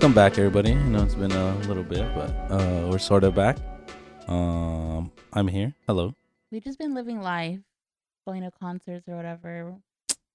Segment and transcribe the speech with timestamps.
[0.00, 0.72] welcome back, everybody.
[0.72, 3.58] I know it's been a little bit, but uh, we're sort of back.
[4.28, 5.74] Um, I'm here.
[5.86, 6.14] Hello.
[6.50, 7.58] We've just been living life,
[8.26, 9.74] going to concerts or whatever.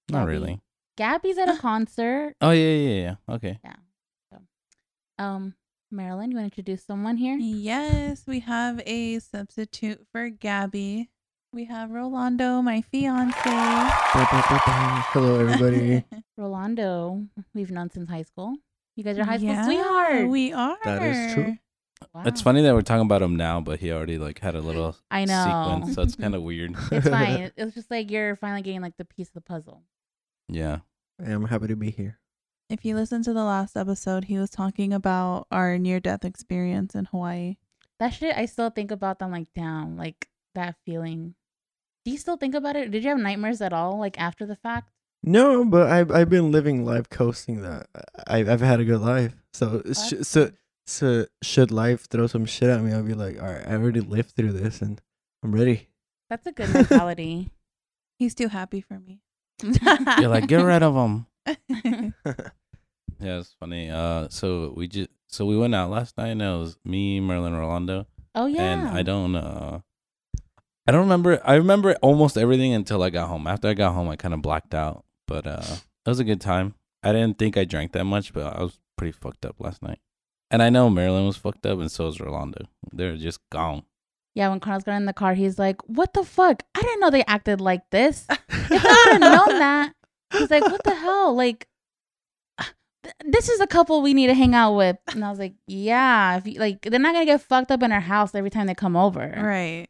[0.08, 0.32] Not Gabby.
[0.32, 0.62] really.
[0.98, 2.36] Gabby's at a concert.
[2.42, 3.34] Oh yeah, yeah, yeah.
[3.34, 3.60] Okay.
[3.64, 4.38] Yeah.
[5.18, 5.56] Um,
[5.90, 7.36] Marilyn, you want to introduce someone here?
[7.36, 11.10] Yes, we have a substitute for Gabby.
[11.52, 13.40] We have Rolando, my fiance.
[15.10, 16.06] Hello, everybody.
[16.38, 18.58] Rolando, we've known since high school.
[18.96, 20.30] You guys are high school Yeah, sweethearts.
[20.30, 20.78] We are.
[20.84, 21.58] That is true.
[22.14, 22.24] Wow.
[22.26, 24.96] It's funny that we're talking about him now, but he already like had a little
[25.12, 25.44] I know.
[25.76, 26.76] sequence, so it's kind of weird.
[26.92, 27.52] It's fine.
[27.58, 29.84] It's just like you're finally getting like the piece of the puzzle.
[30.50, 30.80] yeah.
[31.18, 32.20] I'm happy to be here.
[32.70, 36.94] If you listen to the last episode, he was talking about our near death experience
[36.94, 37.56] in Hawaii.
[38.00, 39.20] That shit, I still think about.
[39.20, 41.36] Them like, down, like that feeling.
[42.04, 42.92] Do you still think about it?
[42.92, 44.90] Did you have nightmares at all, like after the fact?
[45.26, 47.88] No, but I've I've been living life coasting that.
[48.28, 49.36] I I've had a good life.
[49.54, 50.52] So sh- so
[50.86, 54.02] so should life throw some shit at me, I'll be like, all right, I already
[54.02, 55.02] lived through this and
[55.44, 55.90] I'm ready.
[56.30, 57.52] That's a good mentality.
[58.20, 59.22] He's too happy for me.
[59.64, 61.26] You're like, get rid of him.
[63.20, 63.90] Yeah, it's funny.
[63.90, 67.56] Uh, so we just so we went out last night, and it was me, Marilyn,
[67.56, 68.62] Rolando, oh yeah.
[68.62, 69.80] and I don't uh,
[70.86, 71.42] I don't remember.
[71.46, 73.48] I remember almost everything until I got home.
[73.48, 75.64] After I got home, I kind of blacked out, but uh,
[76.06, 76.76] it was a good time.
[77.04, 80.00] I didn't think I drank that much, but I was pretty fucked up last night.
[80.52, 82.66] And I know Marilyn was fucked up, and so was Rolando.
[82.92, 83.84] They're just gone.
[84.36, 86.64] Yeah, when Carlos got in the car, he's like, "What the fuck?
[86.76, 88.26] I didn't know they acted like this.
[88.30, 89.94] If I would have known that,
[90.34, 91.34] he's like, what the hell?
[91.36, 91.68] Like,
[93.04, 95.56] th- this is a couple we need to hang out with." And I was like,
[95.68, 98.68] "Yeah, if you, like they're not gonna get fucked up in our house every time
[98.68, 99.88] they come over." right.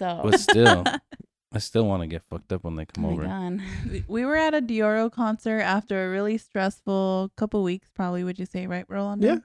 [0.00, 0.84] So, But still,
[1.54, 3.24] I still want to get fucked up when they come oh over.
[3.24, 3.60] God.
[3.90, 8.38] We- we were at a Deorro concert after a really stressful couple weeks, probably, would
[8.38, 9.26] you say, right, Rolando?
[9.26, 9.38] Yeah.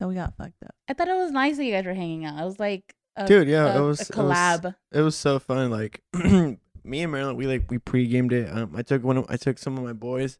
[0.00, 0.74] So we got fucked up.
[0.88, 2.40] I thought it was nice that you guys were hanging out.
[2.40, 4.74] It was like, a, Dude, yeah, a, it was- a it was- collab.
[4.92, 5.70] It was so fun.
[5.70, 6.58] Like me
[7.02, 8.50] and Marilyn, we like we pre-gamed it.
[8.50, 9.18] Um, I took one.
[9.18, 10.38] Of, I took some of my boys,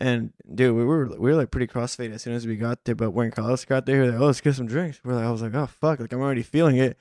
[0.00, 2.94] and dude, we were we were like pretty crossfaded as soon as we got there.
[2.94, 5.24] But when Carlos got there, he was like, "Oh, let's get some drinks." We're like,
[5.24, 6.98] I was like, "Oh fuck!" Like I'm already feeling it,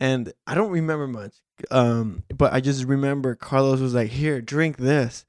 [0.00, 1.34] and I don't remember much.
[1.70, 5.24] Um, but I just remember Carlos was like, "Here, drink this."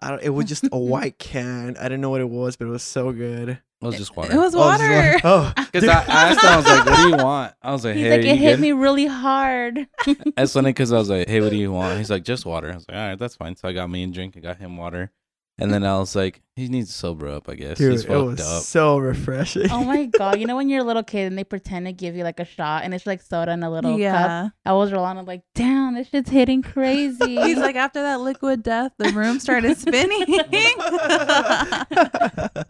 [0.00, 0.22] I don't.
[0.22, 1.76] It was just a white can.
[1.76, 3.48] I didn't know what it was, but it was so good.
[3.50, 4.32] It was just water.
[4.32, 5.12] It was Oh, it's water.
[5.12, 7.72] like- Oh, Because I I asked him, I was like, "What do you want?" I
[7.72, 9.88] was like, He's "Hey, like, it hit good?" me really hard.
[10.36, 12.70] That's funny because I was like, "Hey, what do you want?" He's like, "Just water."
[12.70, 14.36] I was like, "All right, that's fine." So I got me a drink.
[14.36, 15.10] I got him water,
[15.58, 18.08] and then I was like, "He needs to sober up, I guess." dude, He's it
[18.08, 18.62] fucked was up.
[18.62, 19.70] so refreshing.
[19.70, 20.38] oh my god!
[20.40, 22.44] You know when you're a little kid and they pretend to give you like a
[22.44, 24.00] shot and it's like soda in a little cup.
[24.00, 24.48] yeah.
[24.64, 27.36] I was Rolando like, damn, this shit's hitting crazy.
[27.42, 30.24] He's like, after that liquid death, the room started spinning.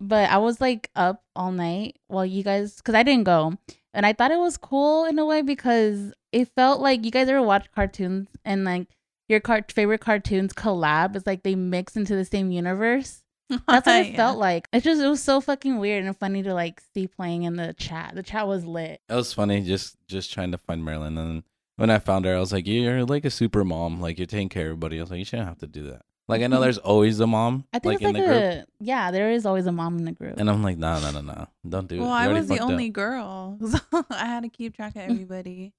[0.00, 3.54] but I was like up all night while you guys, because I didn't go,
[3.94, 7.28] and I thought it was cool in a way because it felt like you guys
[7.28, 8.88] ever watch cartoons and like
[9.28, 11.16] your car- favorite cartoons collab.
[11.16, 13.22] It's like they mix into the same universe.
[13.48, 14.16] That's what it Yeah.
[14.16, 14.68] felt like.
[14.72, 17.74] It just it was so fucking weird and funny to like see playing in the
[17.74, 18.14] chat.
[18.14, 19.00] The chat was lit.
[19.08, 21.16] It was funny, just just trying to find Marilyn.
[21.16, 21.42] And
[21.76, 24.00] when I found her, I was like, "You're like a super mom.
[24.00, 26.02] Like you're taking care of everybody." I was like, "You shouldn't have to do that."
[26.28, 26.62] Like I know mm-hmm.
[26.64, 29.10] there's always a mom, I think like it's in like the group, a yeah.
[29.12, 30.38] There is always a mom in the group.
[30.38, 32.62] and I'm like, "No, no, no, no, don't do it." Well, I was the fucked
[32.62, 33.78] up." only girl, so
[34.10, 35.72] I had to keep track of everybody.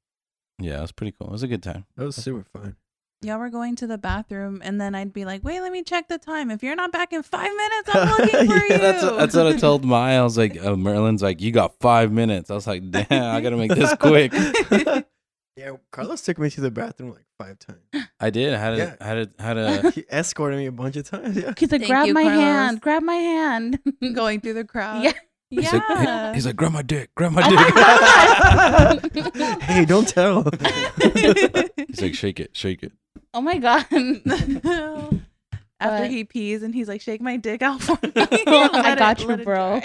[0.59, 1.27] Yeah, it was pretty cool.
[1.27, 1.85] It was a good time.
[1.97, 2.77] That was super fun.
[3.23, 6.07] Y'all were going to the bathroom, and then I'd be like, "Wait, let me check
[6.07, 6.51] the time.
[6.51, 9.35] If you're not back in five minutes, I'm looking for Yeah, you." That's what, that's
[9.35, 10.19] what I told Maya.
[10.19, 13.41] I was like, uh, Marilyn's like, "You got five minutes." I was like, "Damn, I
[13.41, 14.31] gotta make this quick."
[15.57, 18.07] yeah, Carlos took me to the bathroom like five times.
[18.19, 18.53] I did.
[18.53, 18.95] I had to, Yeah.
[19.01, 19.91] I had to, had to.
[19.91, 21.35] he escorted me a bunch of times.
[21.37, 21.53] Yeah.
[21.57, 22.39] He's like, Thank grab you, my Carlos.
[22.39, 23.79] hand, grab my hand.
[24.13, 25.03] going through the crowd.
[25.03, 25.13] Yeah.
[25.49, 26.33] He's like, Yeah.
[26.33, 27.41] he's like, grab my dick, grab my
[28.99, 29.33] dick.
[29.61, 30.43] hey, don't tell.
[31.87, 32.91] he's like, shake it, shake it.
[33.33, 33.85] oh my god.
[35.79, 39.21] After But- he pees and he's like, "Shake my dick out for me." I got
[39.21, 39.79] it- you, bro.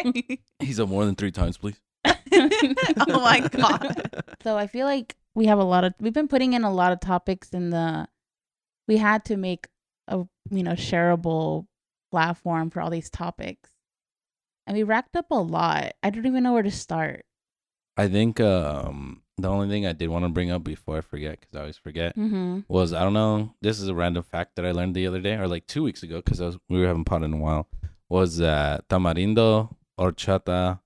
[0.58, 1.78] He's up more than three times, please.
[2.06, 4.24] oh my god.
[4.42, 6.92] so I feel like we have a lot of we've been putting in a lot
[6.92, 8.08] of topics in the
[8.88, 9.68] we had to make
[10.08, 11.66] a you know shareable
[12.10, 13.68] platform for all these topics.
[14.66, 15.94] And we racked up a lot.
[16.02, 17.24] I don't even know where to start.
[17.96, 21.40] I think um the only thing I did want to bring up before I forget,
[21.40, 22.60] because I always forget, Mm-hmm.
[22.68, 23.54] was I don't know.
[23.60, 26.02] This is a random fact that I learned the other day, or like two weeks
[26.02, 27.68] ago, because we were having pot in a while.
[28.08, 30.80] Was that tamarindo, horchata,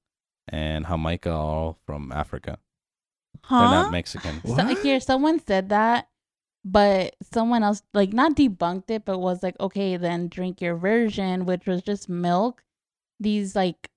[0.49, 2.59] and jamaica all from Africa?
[3.51, 3.69] They're Huh?
[3.83, 4.41] not Mexican.
[4.47, 6.09] So, here, someone said that,
[6.65, 11.45] but someone else like not debunked it, but was like, okay, then drink your version,
[11.47, 12.63] which was just milk.
[13.21, 13.89] These like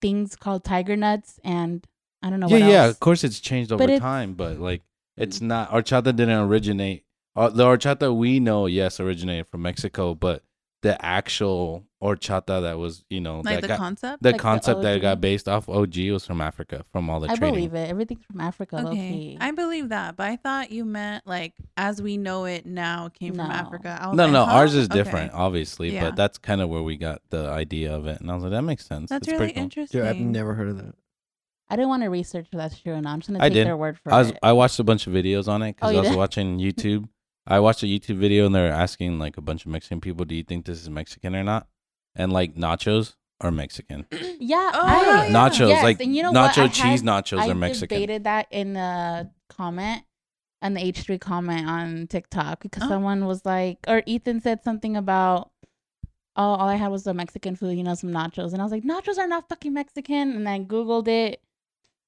[0.00, 1.86] things called tiger nuts and
[2.22, 2.82] I don't know yeah, what yeah.
[2.84, 2.90] else.
[2.92, 4.82] Of course, it's changed over But it's- time, but like
[5.16, 7.04] it's not horchata didn't originate.
[7.36, 10.42] Uh, the horchata we know, yes, originated from Mexico, but
[10.84, 14.22] the actual horchata that was, you know, Like that the got, concept.
[14.22, 17.30] the Like the concept that got based off OG was from Africa, from all the
[17.30, 17.54] I trading.
[17.54, 17.88] believe it.
[17.88, 18.76] Everything's from Africa.
[18.76, 19.38] Okay, low-key.
[19.40, 23.34] I believe that, but I thought you meant like as we know it now came
[23.34, 23.98] from Africa.
[24.00, 24.52] I No, like, no, huh?
[24.52, 24.94] ours is Okay.
[24.94, 26.02] different, obviously, Yeah.
[26.10, 28.52] but that's kind of where we got the idea of it, and I was like,
[28.52, 29.08] that makes sense.
[29.08, 29.62] That's It's really pretty cool.
[29.64, 30.00] interesting.
[30.02, 30.94] Dude, I've never heard of that.
[31.70, 33.14] I didn't want to research if that's true or not.
[33.14, 33.66] I'm just gonna I take did.
[33.66, 34.38] their word for I was it.
[34.42, 36.18] I watched a bunch of videos on it Oh, because you I was did?
[36.18, 37.08] watching YouTube.
[37.46, 40.24] I watched a YouTube video and they were asking like a bunch of Mexican people,
[40.24, 41.66] "Do you think this is Mexican or not?"
[42.14, 44.06] And like nachos are Mexican.
[44.40, 45.28] yeah, Oh, I.
[45.30, 47.96] Nachos, Yes, like and you know nacho I cheese had- nachos I are Mexican.
[47.96, 50.04] I debated that in the comment
[50.62, 52.88] and the H3 comment on TikTok because Oh.
[52.88, 55.50] someone was like, or Ethan said something about,
[56.36, 58.52] oh, all I had was the Mexican food, you know, some nachos.
[58.52, 60.32] And I was like, nachos are not fucking Mexican.
[60.32, 61.42] And then Googled it.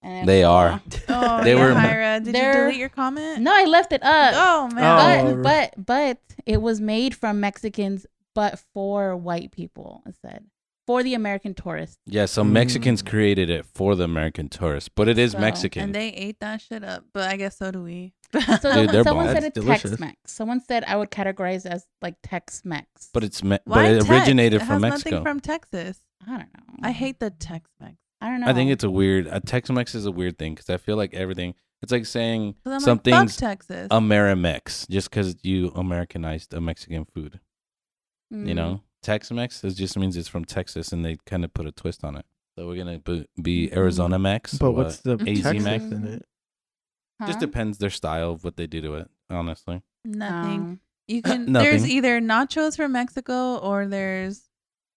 [0.02, 0.80] And They are.
[1.08, 2.18] Oh, They yeah, were- Hyra.
[2.18, 3.40] Did you they're- delete your comment?
[3.42, 4.34] No, I left it up.
[4.36, 5.26] Oh man.
[5.26, 5.42] Oh.
[5.42, 10.44] but, but, but it was made from Mexicans, but for white people, it said.
[10.86, 11.98] For the American tourists.
[12.06, 13.10] Yeah, so Mexicans Mm.
[13.10, 15.82] created it for the American tourists, but it is So- Mexican.
[15.82, 18.12] and they ate that shit up, but I guess so do we.
[18.32, 19.66] So Dude, someone, someone said it's.
[19.66, 20.16] Tex-Mex.
[20.26, 23.10] Someone said I would categorize as like Tex-Mex.
[23.12, 24.10] but it's me- Why but it Tex?
[24.10, 25.10] originated it from has Mexico.
[25.10, 25.98] Nothing from Texas.
[26.24, 26.74] I don't know.
[26.82, 27.94] I hate the Tex-Mex.
[28.20, 28.46] I don't know.
[28.48, 29.26] I think it's a weird.
[29.30, 31.54] A Tex-Mex is a weird thing because I feel like everything.
[31.82, 33.88] It's like saying I'm something's like, fuck Texas.
[33.90, 37.38] Amerimex just because you Americanized a Mexican food.
[38.32, 38.48] Mm.
[38.48, 41.72] You know, Tex-Mex it just means it's from Texas, and they kind of put a
[41.72, 42.24] twist on it.
[42.58, 43.76] So we're gonna be, be Mhm.
[43.76, 44.54] Arizona Mex.
[44.56, 45.80] But what's the AZ Texas Mac?
[45.82, 46.22] in it?
[47.20, 47.26] Huh?
[47.26, 49.10] Just depends their style of what they do to it.
[49.28, 50.60] Honestly, Nothing.
[50.60, 51.52] Um, You can.
[51.52, 51.70] Nothing.
[51.70, 54.48] There's either nachos from Mexico or there's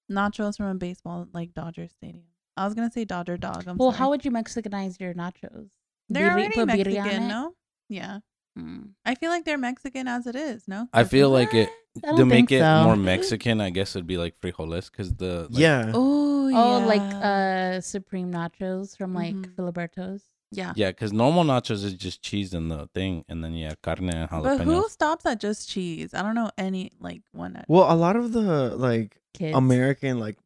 [0.09, 2.23] nachos from a baseball like Dodger Stadium.
[2.59, 3.63] I was gonna say Dodger Dog.
[3.67, 3.99] I'm well, sorry.
[3.99, 5.69] how would you Mexicanize your nachos?
[6.09, 7.27] they're Birri- already put birria on Mexican?
[7.27, 7.53] No.
[7.89, 8.19] Yeah,
[8.57, 8.89] Mm.
[9.05, 10.67] I feel like they're Mexican as it is.
[10.67, 10.87] No.
[10.91, 11.69] I feel like it
[12.17, 12.83] to make it so.
[12.83, 13.61] more Mexican.
[13.61, 15.91] I guess it'd be like frijoles because the like, yeah.
[15.93, 17.75] Oh, Oh, like yeah.
[17.77, 19.53] uh supreme nachos from like Mhm.
[19.55, 20.23] Filiberto's.
[20.51, 20.73] yeah.
[20.75, 24.27] yeah because normal nachos is just cheese and the thing, and then yeah, carne and
[24.29, 24.57] jalapeno.
[24.57, 26.13] But who stops at just cheese?
[26.15, 27.55] I don't know any like one.
[27.55, 29.55] At, Well, a lot of the like Kids.
[29.55, 30.37] American like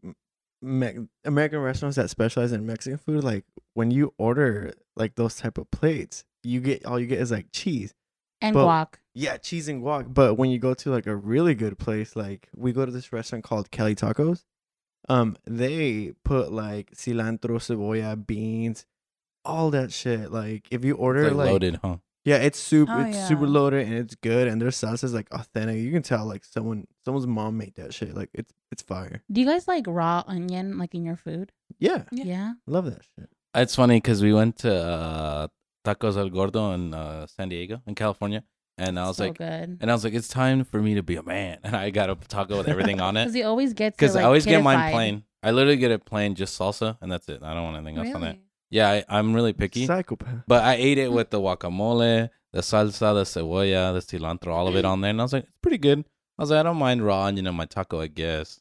[0.63, 3.43] me- American restaurants that specialize in Mexican food, like
[3.73, 7.47] when you order like those type of plates, you get all you get is like
[7.51, 7.93] cheese.
[8.41, 8.93] and but- guac.
[9.15, 10.11] Yeah, cheese and guac.
[10.11, 13.13] But when you go to like a really good place, like we go to this
[13.13, 14.43] restaurant called Kelly Tacos,
[15.07, 18.85] um, they put like cilantro, cebolla, beans,
[19.45, 20.31] all that shit.
[20.31, 21.97] Like if you order It's like like loaded, huh?
[22.25, 25.27] yeah, it's super, Oh, it's super loaded and it's good, and their sauce is like
[25.31, 25.77] authentic.
[25.77, 28.15] You can tell like someone, someone's mom made that shit.
[28.15, 29.23] Like it's it's fire.
[29.31, 31.51] Do you guys like raw onion like in your food?
[31.79, 32.23] Yeah, Yeah.
[32.25, 32.53] Yeah.
[32.67, 33.29] love that shit.
[33.55, 35.47] It's funny because we went to uh,
[35.85, 38.43] Tacos El Gordo in uh, San Diego, in California,
[38.79, 39.77] and I was so like, good.
[39.79, 42.09] and I was like, it's time for me to be a man, and I got
[42.09, 43.39] a taco with everything on it Because it.
[43.39, 45.23] he always gets Because it, like, I always get mine plain.
[45.43, 47.43] I literally get it plain, just salsa, and that's it.
[47.43, 48.39] I don't want anything else on it.
[48.71, 50.45] Yeah, I, I'm really picky, Psychopath.
[50.47, 54.75] but I ate it with the guacamole, the salsa, the cebolla, the cilantro, all of
[54.75, 56.05] it on there, and I was like, it's pretty good.
[56.37, 58.59] I was like, I don't mind raw onion in my taco, I guess,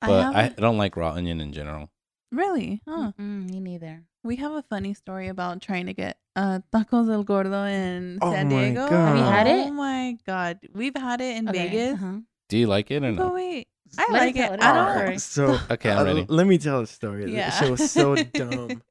[0.00, 1.90] I but have I, a- don't like raw onion in general.
[2.32, 2.82] really?
[2.88, 3.12] Huh.
[3.20, 4.02] Mm, me neither.
[4.24, 8.32] We have a funny story about trying to get uh, tacos del Gordo in Oh
[8.32, 8.88] San my Diego.
[8.88, 9.08] God.
[9.08, 9.66] Have you had it?
[9.68, 11.94] Oh my god, we've had it in Okay, Vegas.
[11.94, 12.18] uh-huh.
[12.48, 13.34] Do you like it or But no?
[13.34, 14.42] wait, I Let like it it.
[14.44, 14.74] tell it I out.
[14.74, 14.94] don't.
[14.94, 15.18] Sorry.
[15.18, 16.26] So Okay, I'm uh, ready.
[16.28, 17.32] let me tell a story.
[17.32, 17.46] Yeah.
[17.50, 18.82] This shit was so dumb.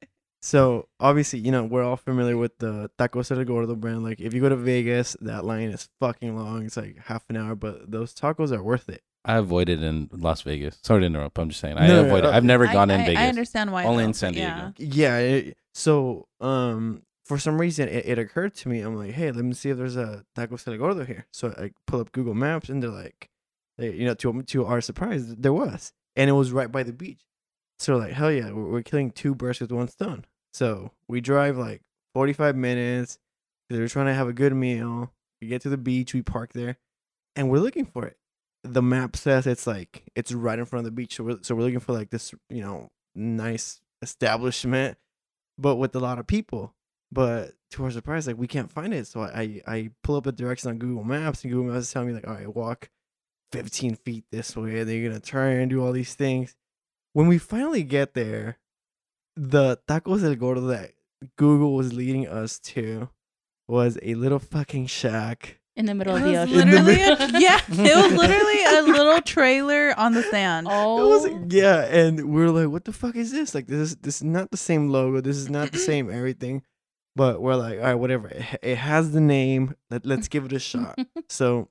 [0.41, 4.03] So obviously, you know, we're all familiar with the Tacos El Gordo brand.
[4.03, 6.65] Like, if you go to Vegas, that line is fucking long.
[6.65, 9.03] It's like half an hour, but those tacos are worth it.
[9.23, 10.79] I avoided in Las Vegas.
[10.81, 11.37] Sorry to interrupt.
[11.37, 11.77] I'm just saying.
[11.77, 12.25] I No, avoided.
[12.25, 13.19] uh, I've never I- gone in I, Vegas.
[13.21, 13.83] I understand why.
[13.85, 14.71] Only though, in San but yeah.
[14.75, 14.95] Diego.
[14.95, 15.17] Yeah.
[15.19, 18.81] It, so, um, for some reason, it, it occurred to me.
[18.81, 21.27] I'm like, hey, let me see if there's a Tacos El Gordo here.
[21.31, 23.29] So I pull up Google Maps, and they're like,
[23.77, 26.91] they, you know, to to our surprise, there was, and it was right by the
[26.91, 27.21] beach.
[27.79, 30.25] So like, hell yeah, we're, we're killing two birds with one stone.
[30.53, 31.81] So we drive like
[32.13, 33.19] 45 minutes.
[33.69, 35.11] They're trying to have a good meal.
[35.41, 36.77] We get to the beach, we park there,
[37.35, 38.17] and we're looking for it.
[38.63, 41.15] The map says it's like it's right in front of the beach.
[41.15, 44.97] So we're so we're looking for like this, you know, nice establishment,
[45.57, 46.75] but with a lot of people.
[47.11, 49.07] But to our surprise, like we can't find it.
[49.07, 52.09] So I I pull up a direction on Google Maps, and Google Maps is telling
[52.09, 52.89] me like, all right, walk
[53.51, 54.83] 15 feet this way.
[54.83, 56.55] They're gonna turn and do all these things.
[57.13, 58.59] When we finally get there,
[59.35, 60.91] the tacos del gordo that
[61.37, 63.09] Google was leading us to
[63.67, 66.57] was a little fucking shack in the middle of the ocean.
[66.57, 70.67] literally a, yeah, it was literally a little trailer on the sand.
[70.69, 70.97] Oh.
[70.97, 73.55] It oh, was yeah, and we are like, "What the fuck is this?
[73.55, 75.21] Like, this is this is not the same logo.
[75.21, 76.63] This is not the same everything."
[77.15, 78.27] But we're like, "All right, whatever.
[78.27, 79.75] It, it has the name.
[79.89, 81.69] Let Let's give it a shot." so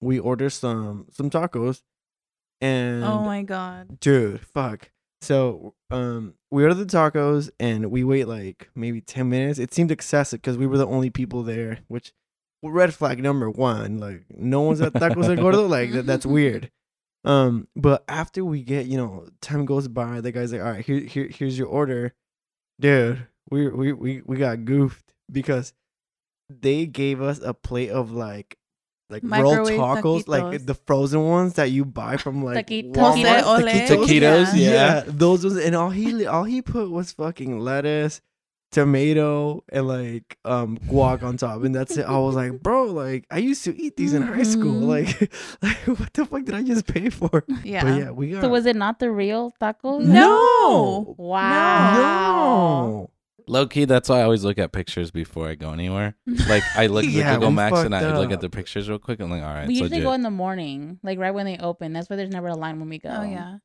[0.00, 1.82] we order some some tacos,
[2.60, 4.00] and oh my god.
[4.00, 4.90] dude, fuck.
[5.22, 9.60] So um, we order the tacos, and we wait like maybe ten minutes.
[9.60, 12.12] It seemed excessive because we were the only people there, which
[12.62, 13.98] red flag number one.
[13.98, 15.66] Like, no one's at tacos El Gordo.
[15.66, 16.70] Like, that, that's weird.
[17.24, 20.84] Um, but after we get, you know, time goes by, the guy's like, all right,
[20.84, 22.14] here, here, here's your order,
[22.80, 23.28] dude.
[23.48, 25.72] We we we we got goofed because
[26.50, 28.58] they gave us a plate of like
[29.12, 32.94] like rolled Microwave tacos, like the frozen ones that you buy from like Taquitos.
[32.94, 33.42] Walmart.
[33.44, 33.86] Ole, ole.
[34.06, 34.70] Taquitos, Yeah.
[34.70, 35.02] yeah.
[35.06, 38.20] those was and all he all he put was fucking lettuce,
[38.72, 42.06] tomato, and like um guac on top, and that's it.
[42.06, 44.80] I was like, bro, like I used to eat these in high school.
[44.82, 44.86] Mhm.
[44.88, 47.44] Like, like what the fuck did I just pay for?
[47.62, 47.84] Yeah.
[47.84, 50.02] But yeah, we got so was it not the real tacos?
[50.04, 51.14] No.
[51.18, 51.94] Wow.
[52.86, 53.10] no.
[53.46, 56.16] Low key, that's why I always look at pictures before I go anywhere.
[56.48, 58.40] Like I look at Yeah, Google we Max and I fucked look at up.
[58.40, 59.20] the pictures real quick.
[59.20, 60.04] I'm like, all right, we it's usually legit.
[60.06, 61.92] go in the morning, like right when they open.
[61.92, 63.10] That's why there's never a line when we go.
[63.10, 63.58] Oh yeah.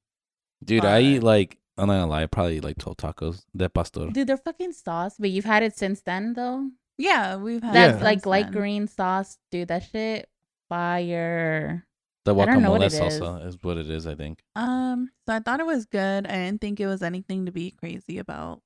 [0.63, 3.69] Dude, I eat like I'm not gonna lie, I probably eat like 12 tacos de
[3.69, 4.09] pastor.
[4.09, 5.15] Dude, they're fucking sauce.
[5.19, 6.69] But you've had it since then, though.
[6.97, 8.03] Yeah, we've had That's Yeah.
[8.03, 8.53] like since light then.
[8.53, 9.67] green sauce, dude.
[9.67, 10.27] That shit,
[10.69, 11.85] fire.
[12.25, 12.99] The I don't know what guacamole it is.
[12.99, 13.57] salsa is.
[13.61, 14.41] what it is, I think.
[14.55, 16.27] Um, so I thought it was good.
[16.27, 18.61] I didn't think it was anything to be crazy about.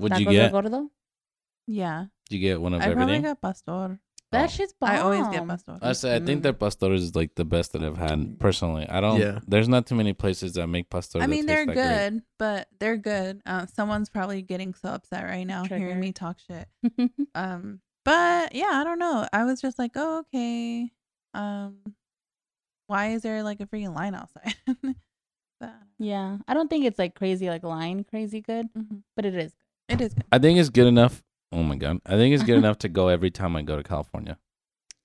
[0.00, 0.42] What'd you Tacos get?
[0.42, 0.90] del Gordo, though?
[1.66, 3.22] Yeah, Did you get one of I probably everything?
[3.22, 4.00] got pastor.
[4.32, 4.46] That Oh.
[4.48, 4.90] shit's bomb.
[4.90, 5.78] I always get pastor.
[5.82, 6.42] I say I think Mm.
[6.44, 8.88] that pastor is like the best that I've had personally.
[8.88, 9.18] I don't.
[9.20, 9.40] Yeah.
[9.46, 11.18] There's not too many places that make pastor.
[11.18, 12.10] I that mean, they're that great.
[12.12, 13.40] good, but they're good.
[13.44, 15.80] Uh, someone's probably getting so upset right now Triggered.
[15.88, 16.68] hearing me talk shit.
[17.34, 19.26] Um, but yeah, I don't know.
[19.32, 20.90] I was just like, oh, okay.
[21.34, 21.78] Um,
[22.86, 24.54] why is there like a freaking line outside?
[25.60, 29.02] but, yeah, I don't think it's like crazy, like line crazy good, mhm.
[29.16, 29.52] but it is.
[29.90, 30.24] It is good.
[30.32, 31.22] I think it's good enough.
[31.52, 33.82] Oh my god, I think it's good enough to go every time I go to
[33.82, 34.38] California.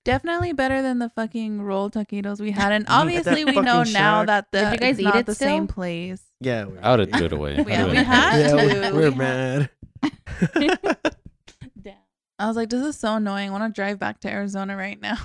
[0.04, 4.20] Definitely better than the fucking rolled taquitos we had, and obviously we know fucking now
[4.22, 4.27] shack.
[4.27, 5.48] that the Did you guys it's eat not it the still?
[5.48, 6.22] same place.
[6.39, 7.56] Yeah, we- I would have threw it away.
[7.68, 8.92] Yeah, we would've- had yeah, to.
[8.92, 9.70] we- we're We mad.
[11.82, 11.96] Damn.
[12.39, 13.50] I was like, this is so annoying.
[13.50, 15.18] I want to drive back to Arizona right now.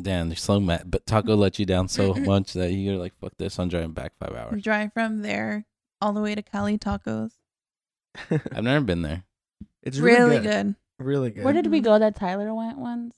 [0.00, 0.84] Damn, they're so mad.
[0.90, 3.58] But Taco let you down so much that you're like, fuck this.
[3.58, 4.62] I'm driving back five hours.
[4.62, 5.64] drive from there
[6.00, 7.32] all the way to Cali Tacos.
[8.30, 9.24] I've never been there.
[9.82, 10.66] it's really, Really good.
[10.66, 10.74] good.
[11.04, 11.44] Really good.
[11.44, 13.14] Where did we go that Tyler went once?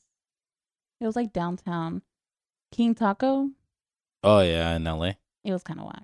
[1.01, 2.03] It was like downtown.
[2.73, 3.51] King Taco.
[4.23, 5.13] Oh yeah, in LA.
[5.45, 6.03] It was kind of whack.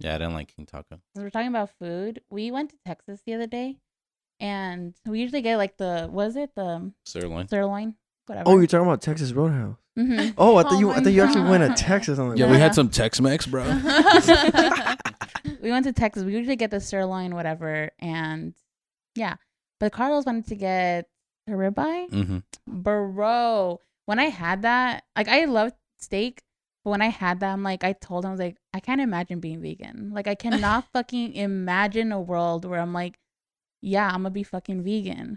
[0.00, 0.96] Yeah, I didn't like King Taco.
[0.96, 2.22] 'Cause we're talking about food.
[2.28, 3.78] We went to Texas the other day,
[4.40, 7.46] and we usually get like the was it the Sirloin.
[7.46, 7.94] sirloin,
[8.26, 8.50] whatever.
[8.50, 9.76] Oh, you're talking about Texas Roadhouse.
[9.96, 10.90] hmm Oh, I thought Oh you.
[10.90, 12.18] I my thought you actually went to Texas.
[12.18, 12.52] I'm like, Yeah, Yeah.
[12.52, 13.62] we had some Tex-Mex, bro.
[15.60, 16.24] we went to Texas.
[16.24, 18.54] We usually get the sirloin, whatever, and
[19.14, 19.36] yeah.
[19.80, 21.08] But Carlos wanted to get
[21.48, 22.08] a ribeye.
[22.10, 26.40] hmm bro when i had that like i love steak
[26.84, 29.00] but when i had that i'm like i told him i was like i can't
[29.00, 33.18] imagine being vegan like i cannot fucking imagine a world where i'm like
[33.80, 35.36] yeah i'm gonna be fucking vegan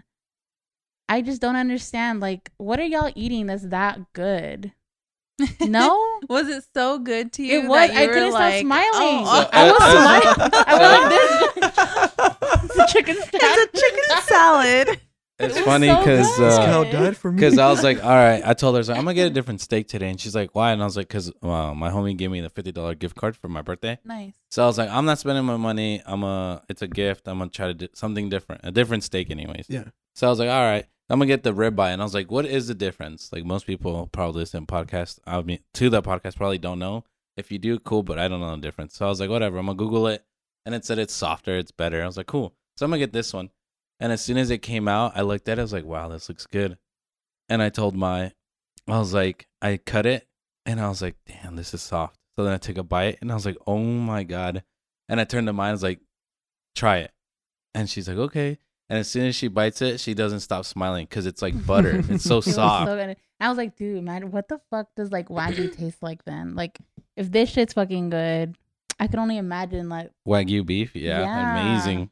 [1.08, 4.72] i just don't understand like what are y'all eating that's that good
[5.60, 5.90] no
[6.28, 7.60] Was it so good to you?
[7.62, 7.88] It was.
[7.88, 8.90] that you I were couldn't stop like, smiling.
[8.94, 10.52] oh, I was uh, smiling.
[10.66, 12.64] I was like this.
[12.64, 13.30] it's a chicken salad.
[13.32, 15.00] It's a chicken salad.
[15.38, 16.46] It's It funny because good.
[16.46, 17.36] This cow Uh, died for me.
[17.36, 18.42] because I was like, all right.
[18.42, 20.34] I told her, I was like, I'm gonna get a different steak today, and she's
[20.34, 20.72] like, why?
[20.72, 23.36] And I was like, because uh, my homie gave me the fifty dollar gift card
[23.36, 23.98] for my birthday.
[24.02, 24.32] Nice.
[24.50, 26.02] So I was like, I'm not spending my money.
[26.06, 27.28] I'm a, it's a gift.
[27.28, 29.66] I'm gonna try to do something different, a different steak, anyways.
[29.68, 29.84] yeah.
[30.14, 32.30] So I was like, all right, I'm gonna get the ribeye, and I was like,
[32.30, 33.32] what is the difference?
[33.32, 35.20] Like most people probably listen to podcast.
[35.26, 37.04] I mean, to the podcast probably don't know.
[37.36, 38.96] If you do, cool, but I don't know the difference.
[38.96, 39.58] So I was like, whatever.
[39.58, 40.24] I'm gonna Google it,
[40.64, 42.02] and it said it's softer, it's better.
[42.02, 42.54] I was like, cool.
[42.76, 43.50] So I'm gonna get this one.
[44.00, 45.60] And as soon as it came out, I looked at it.
[45.60, 46.76] I was like, wow, this looks good.
[47.48, 48.32] And I told my,
[48.88, 50.26] I was like, I cut it,
[50.64, 52.18] and I was like, damn, this is soft.
[52.36, 54.64] So then I took a bite, and I was like, oh my god.
[55.08, 55.68] And I turned to mine.
[55.68, 56.00] I was like,
[56.74, 57.12] try it.
[57.74, 58.58] And she's like, okay.
[58.88, 62.02] And as soon as she bites it, she doesn't stop smiling because it's like butter.
[62.08, 62.86] it's so It was soft.
[62.86, 63.16] so good.
[63.40, 66.54] I was like, dude, man, what the fuck does like wagyu taste like then?
[66.54, 66.78] Like,
[67.16, 68.56] if this shit's fucking good,
[69.00, 70.10] I can only imagine like.
[70.26, 71.60] Wagyu beef, yeah, Yeah.
[71.74, 72.10] amazing.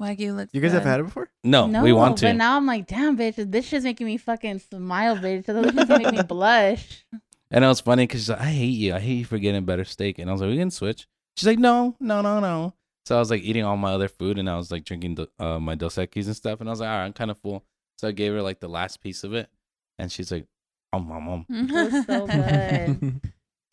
[0.00, 1.28] Wagyu looks You guys have had it before?
[1.44, 2.26] No, no, we want to.
[2.26, 5.44] But now I'm like, damn, bitch, this shit's making me fucking smile, bitch.
[5.46, 7.04] This shit's making me blush.
[7.50, 8.94] and it was funny because she's like, I hate you.
[8.94, 10.18] I hate you for getting better steak.
[10.18, 11.06] And I was like, we can switch.
[11.36, 12.74] She's like, no, no, no, no.
[13.06, 15.28] So I was like eating all my other food and I was like drinking the,
[15.38, 16.60] uh, my Dos Equis and stuff.
[16.60, 17.64] And I was like, all right, I'm kind of full.
[17.98, 19.48] So I gave her like the last piece of it.
[19.98, 20.46] And she's like,
[20.92, 21.46] oh, um, mom.
[21.50, 23.20] It was so good.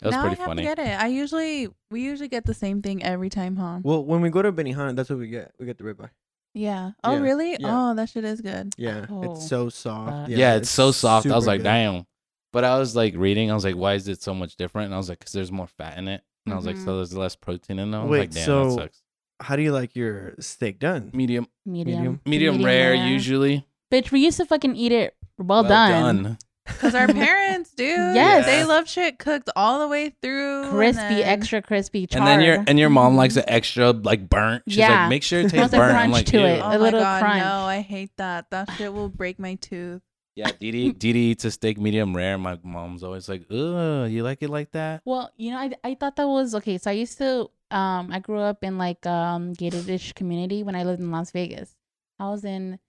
[0.01, 0.61] It was now pretty I have funny.
[0.63, 1.00] to get it.
[1.01, 3.79] I usually we usually get the same thing every time, huh?
[3.83, 5.53] well, when we go to Benihana, that's what we get.
[5.59, 6.09] We get the ribeye.
[6.53, 6.91] Yeah.
[7.03, 7.19] Oh Yeah.
[7.19, 7.51] really?
[7.51, 7.91] Yeah.
[7.91, 8.73] Oh, that shit is good.
[8.77, 10.11] Yeah, Oh, it's so soft.
[10.11, 10.29] fuck.
[10.29, 11.27] Yeah, it's, so soft.
[11.27, 11.65] I was like, good.
[11.65, 12.05] damn.
[12.51, 13.50] But I was like reading.
[13.50, 14.88] I was like, why is it so much different?
[14.88, 16.21] And I was like, because there's more fat in it.
[16.45, 17.97] And I was like, so there's less protein in it.
[17.97, 19.00] I was Wait, like, damn, so- that sucks.
[19.41, 21.12] How do you like your steak done?
[21.13, 21.86] Medium, Medium.
[22.00, 22.21] Medium.
[22.25, 23.07] medium, Medium rare, rare.
[23.07, 23.65] usually.
[23.91, 26.38] Bitch, we used to fucking eat it well, done.
[26.79, 27.83] Cause our parents, do.
[27.83, 28.45] Yes.
[28.45, 32.21] they love shit cooked all the way through, and Crispy, then- extra crispy, charred.
[32.21, 33.50] And then your and your mom likes mm-hmm.
[33.50, 34.63] it extra like burnt.
[34.67, 35.01] She's Yeah.
[35.01, 35.91] like, make sure it tastes Wants a burnt.
[35.91, 36.45] I'm crunch like, to Ew.
[36.45, 36.60] it.
[36.62, 37.43] Oh a my little god, crunch.
[37.43, 38.50] no, I hate that.
[38.51, 40.01] That shit will break my tooth.
[40.36, 42.38] Yeah, Didi Didi eats a steak medium rare.
[42.38, 45.01] My mom's always like, ugh, you like it like that?
[45.03, 46.77] Well, you know, I I thought that was okay.
[46.77, 50.83] So I used to um I grew up in like um gated-ish community when I
[50.83, 51.75] lived in Las Vegas.
[52.19, 52.79] I was in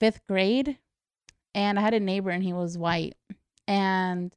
[0.00, 0.78] fifth grade
[1.54, 3.16] and I had a neighbor and he was white.
[3.66, 4.34] And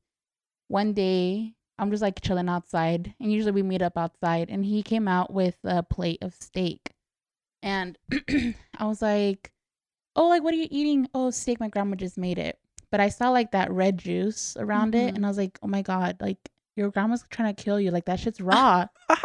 [0.68, 4.84] one day I'm just like chilling outside and usually we meet up outside and he
[4.84, 6.92] came out with a plate of steak.
[7.62, 7.98] And
[8.78, 9.52] I was like,
[10.16, 11.08] Oh, like what are you eating?
[11.14, 12.60] Oh, steak, my grandma just made it.
[12.92, 15.16] But I saw like that red juice around it Mhm.
[15.16, 16.40] and I was like, Oh my god, like
[16.82, 17.92] your grandma's trying to kill you.
[17.92, 18.88] Like that shit's raw.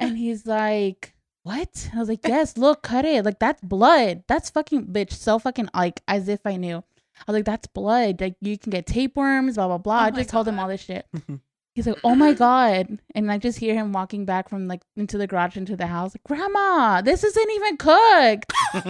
[0.00, 1.90] And he's like, What?
[1.94, 3.24] I was like, Yes, look, cut it.
[3.24, 4.24] Like, that's blood.
[4.26, 5.12] That's fucking bitch.
[5.12, 6.78] So fucking like as if I knew.
[6.78, 8.20] I was like, That's blood.
[8.20, 10.00] Like, you can get tapeworms, blah, blah, blah.
[10.00, 11.06] Oh I just told him all this shit.
[11.74, 12.98] He's like, Oh my God.
[13.14, 16.14] And I just hear him walking back from like into the garage into the house.
[16.14, 18.52] Like, Grandma, this isn't even cooked.
[18.74, 18.86] and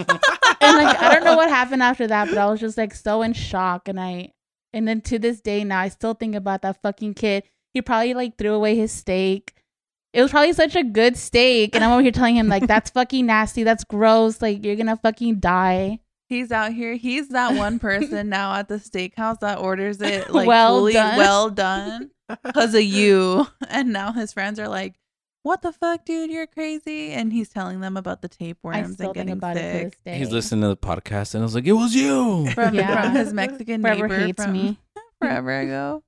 [0.77, 3.33] like, I don't know what happened after that, but I was just like so in
[3.33, 3.89] shock.
[3.89, 4.33] And I,
[4.73, 7.43] and then to this day now, I still think about that fucking kid.
[7.75, 9.55] He probably like threw away his steak.
[10.13, 11.75] It was probably such a good steak.
[11.77, 13.63] And I'm over here telling him, like, that's fucking nasty.
[13.63, 14.43] That's gross.
[14.43, 16.01] Like, you're gonna fucking die.
[16.29, 16.95] He's out here.
[16.95, 21.17] He's that one person now at the steakhouse that orders it like Well fully done.
[21.17, 22.11] well done
[22.45, 23.47] because of you.
[23.69, 24.95] And now his friends are like,
[25.45, 26.31] "What the fuck, dude?
[26.31, 29.57] You're crazy!" And he's telling them about the I tapeworms still and think getting about
[29.57, 30.19] it to sick this day.
[30.19, 32.49] He's listening to the podcast and I was like, it was you.
[32.51, 33.03] from, Yeah.
[33.03, 34.79] from his Mexican Forever neighbor hates from me.
[35.21, 36.03] forever ago.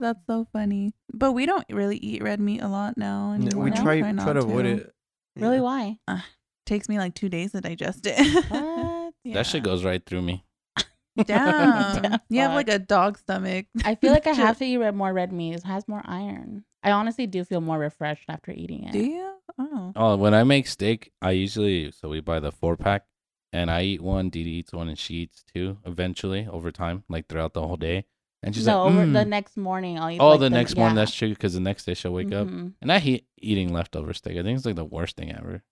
[0.00, 0.94] That's so funny.
[1.12, 3.36] But we don't really eat red meat a lot now.
[3.38, 3.64] Yeah, Anymore.
[3.64, 3.76] we No?
[3.82, 4.92] try not try to avoid it.
[5.36, 5.56] really?
[5.56, 5.62] Yeah.
[5.62, 5.98] Why?
[6.08, 6.26] Ah,
[6.66, 8.18] takes me like two days to digest it.
[8.50, 8.96] What?
[9.34, 10.44] That shit goes right through me.
[11.24, 12.02] Damn.
[12.02, 13.66] The you have like a dog stomach.
[13.84, 15.54] I feel like I have to eat red, more red meat.
[15.54, 16.64] It has more iron.
[16.82, 18.92] I honestly do feel more refreshed after eating it.
[18.92, 19.34] Do you?
[19.58, 19.92] Oh.
[19.94, 23.04] Oh, when I make steak, I usually so we buy the four pack,
[23.52, 24.30] and I eat one.
[24.30, 25.76] Didi eats one, and she eats two.
[25.84, 28.06] Eventually, over time, like throughout the whole day,
[28.42, 30.18] and she's no, like, over the "Mm." next morning I'll eat.
[30.20, 31.02] "Oh, like, the next morning, yeah.
[31.02, 32.72] that's true." Because the next day she'll wake up, Mhm.
[32.80, 34.38] and I hate eating leftover steak.
[34.38, 35.62] I think it's like the worst thing ever.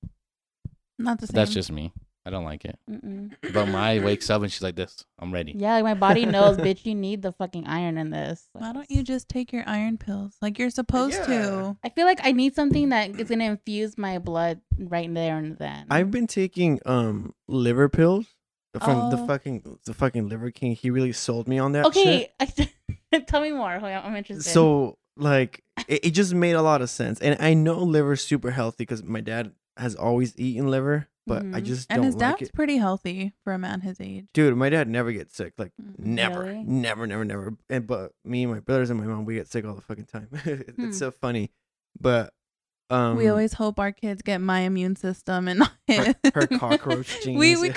[0.99, 1.35] Not the same.
[1.35, 1.93] that's just me.
[2.27, 2.79] I don't like it.
[2.91, 3.33] Mm-mm.
[3.55, 6.57] But my wakes up and she's like, "This, I'm ready." Yeah, like my body knows,
[6.59, 6.85] bitch.
[6.85, 8.49] You need the fucking iron in this.
[8.53, 11.27] Why don't you just take your iron pills like you're supposed Yeah.
[11.27, 11.77] to?
[11.83, 15.57] I feel like I need something that is gonna infuse my blood right there and
[15.57, 15.87] then.
[15.89, 18.27] I've been taking um liver pills
[18.81, 19.27] from the Oh.
[19.27, 20.75] fucking the fucking liver king.
[20.75, 21.93] He really sold me on that.
[21.95, 22.33] shit.
[22.43, 22.71] okay.
[23.27, 23.71] tell me more.
[23.73, 24.51] I'm interested.
[24.51, 28.51] So like it, it just made a lot of sense, and I know liver's super
[28.51, 31.65] healthy because my dad has always eaten liver, but I Mhm.
[31.65, 32.55] just And his like dad's it.
[32.55, 34.27] pretty healthy for a man his age.
[34.35, 35.55] Dude, my dad never gets sick.
[35.59, 36.65] Like Mm, never, really?
[36.65, 37.55] never, never, never.
[37.71, 40.07] And but me and my brothers and my mom, we get sick all the fucking
[40.07, 40.29] time.
[40.45, 40.93] it's Hmm.
[40.93, 41.51] so funny,
[42.01, 42.33] but
[42.91, 46.15] um, we always hope our kids get my immune system and not her, his.
[46.35, 47.39] her cockroach genes.
[47.39, 47.73] we we.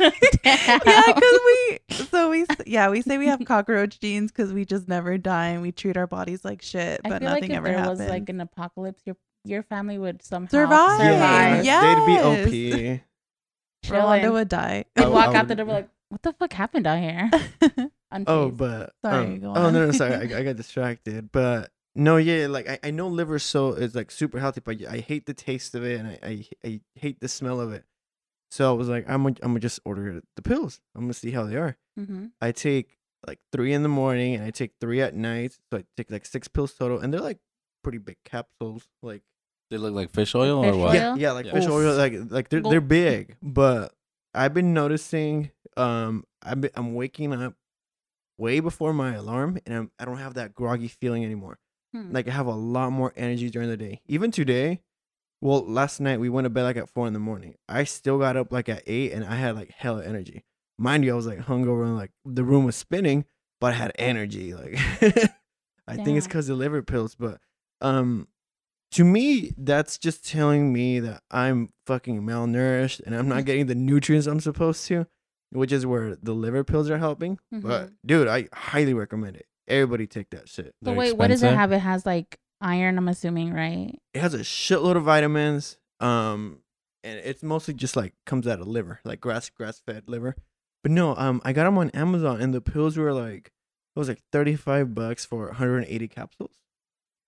[0.00, 0.78] Yeah,
[1.14, 5.18] because we so we yeah we say we have cockroach genes because we just never
[5.18, 7.68] die and we treat our bodies like shit, I but feel like nothing if ever
[7.68, 8.00] there happens.
[8.00, 11.00] was like an apocalypse, your your family would somehow Survive.
[11.00, 11.64] survive.
[11.64, 11.80] Yeah.
[11.94, 13.90] they'd be OP.
[13.90, 14.32] Rolando Chilling.
[14.32, 14.84] would die.
[14.94, 17.30] They'd walk I out the door like, what the fuck happened out here?
[18.28, 21.32] Oh, but Sorry, um, go oh no, no, sorry, I, I got distracted.
[21.32, 24.98] But no, yeah, like I, I know liver so is like super healthy, but I
[24.98, 27.84] hate the taste of it and I, I I hate the smell of it.
[28.54, 30.80] So I was like, I'm gonna I'm gonna just order the pills.
[30.94, 31.76] I'm gonna see how they are.
[31.98, 35.58] hmm I take like three in the morning and I take three at night.
[35.72, 37.40] So I take like six pills total, and they're like
[37.82, 38.86] pretty big capsules.
[39.02, 39.22] Like
[39.70, 40.94] They look like fish oil Fish or what?
[40.94, 41.52] yeah, yeah, like Yeah.
[41.54, 41.96] fish oil.
[41.96, 43.92] Like like they're they're big, but
[44.32, 45.50] I've been noticing.
[45.76, 47.54] Um, I've been, I'm waking up
[48.38, 51.58] way before my alarm, and I'm I don't have that groggy feeling anymore.
[51.92, 52.12] Hmm.
[52.12, 54.00] Like I have a lot more energy during the day.
[54.06, 54.80] Even today,
[55.44, 57.56] well, last night we went to bed like at four in the morning.
[57.68, 60.42] I still got up like at eight, and I had like hella energy.
[60.78, 63.26] Mind you, I was like hungover and like the room was spinning,
[63.60, 64.54] but I had energy.
[64.54, 64.78] Like
[65.86, 67.40] I think it's because of liver pills, but
[67.82, 68.26] um,
[68.92, 73.74] to me, that's just telling me that I'm fucking malnourished and I'm not getting the
[73.74, 75.06] nutrients I'm supposed to.
[75.50, 77.38] which is where the liver pills are helping.
[77.52, 79.44] But dude, I highly recommend it.
[79.68, 80.74] Everybody take that shit.
[80.80, 81.70] But They're wait, what does it have?
[81.70, 82.98] It has like iron.
[82.98, 83.98] I'm assuming, right?
[84.12, 85.78] It has a shitload of vitamins.
[86.00, 86.60] Um,
[87.02, 90.36] and it's mostly just like comes out of liver, like grass grass fed liver.
[90.82, 93.52] But no, um, I got them on Amazon, and the pills were like
[93.94, 96.52] it was like thirty five bucks for 180 capsules.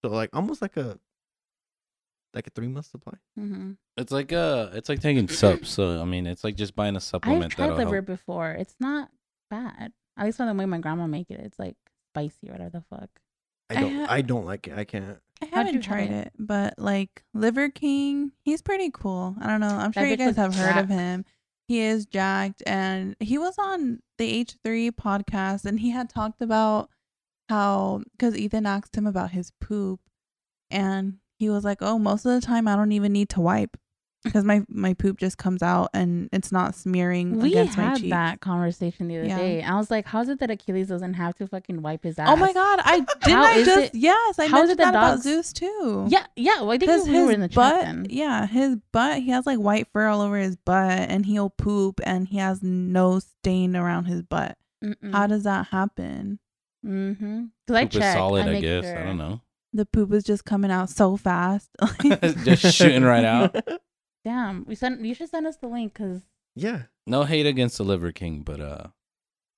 [0.04, 0.98] So like almost like a
[2.34, 3.14] like a three month supply.
[3.38, 3.72] Mm-hmm.
[3.96, 5.68] It's like uh it's like taking subs.
[5.70, 8.06] So I mean, it's like just buying a I've supplement tried that'll liver help.
[8.06, 8.52] before.
[8.52, 9.10] It's not
[9.50, 9.92] bad.
[10.18, 11.76] At least from the way my grandma make it, it's like
[12.12, 13.10] spicy, whatever the fuck.
[13.70, 14.76] I I don't ha- I don't like it.
[14.78, 15.18] I can't.
[15.42, 16.26] I How'd haven't you try tried it?
[16.28, 19.36] it, but like Liver King, he's pretty cool.
[19.40, 19.68] I don't know.
[19.68, 20.90] I'm That sure you bitch guys was have heard of jacked.
[20.90, 21.24] him.
[21.68, 26.88] He is jacked, and he was on the H3 podcast, and he had talked about
[27.48, 30.00] how because Ethan asked him about his poop,
[30.70, 33.76] and he was like, "Oh, most of the time I don't even need to wipe
[34.26, 37.96] because my my poop just comes out and it's not smearing We against my had
[37.98, 39.38] cheeks." that conversation the other Yeah.
[39.38, 39.62] day.
[39.62, 42.36] I was like, "How's it that Achilles doesn't have to fucking wipe his ass?" Oh
[42.36, 42.80] my god!
[42.84, 43.22] I didn't.
[43.30, 46.06] How I just it- yes, I how is mentioned that that about Zeus too.
[46.08, 46.60] Yeah, yeah.
[46.60, 48.06] Well, I think Because we were his in the chat butt, then.
[48.10, 52.00] yeah, his butt, he has like white fur all over his butt, and he'll poop,
[52.04, 54.56] and he has no stain around his butt.
[54.84, 55.12] Mm-mm.
[55.12, 56.38] How does that happen?
[56.84, 57.44] Mm-hmm.
[57.66, 58.16] Because I Poop is checked.
[58.16, 58.84] solid, I, I, guess.
[58.84, 58.98] Sure.
[58.98, 59.40] I don't know.
[59.72, 61.68] The poop is just coming out so fast.
[62.44, 63.54] Just shooting right out.
[64.26, 65.00] Damn, we sent.
[65.04, 66.22] You should send us the link because
[66.56, 66.82] yeah.
[67.06, 68.88] No hate against the Liver King, but uh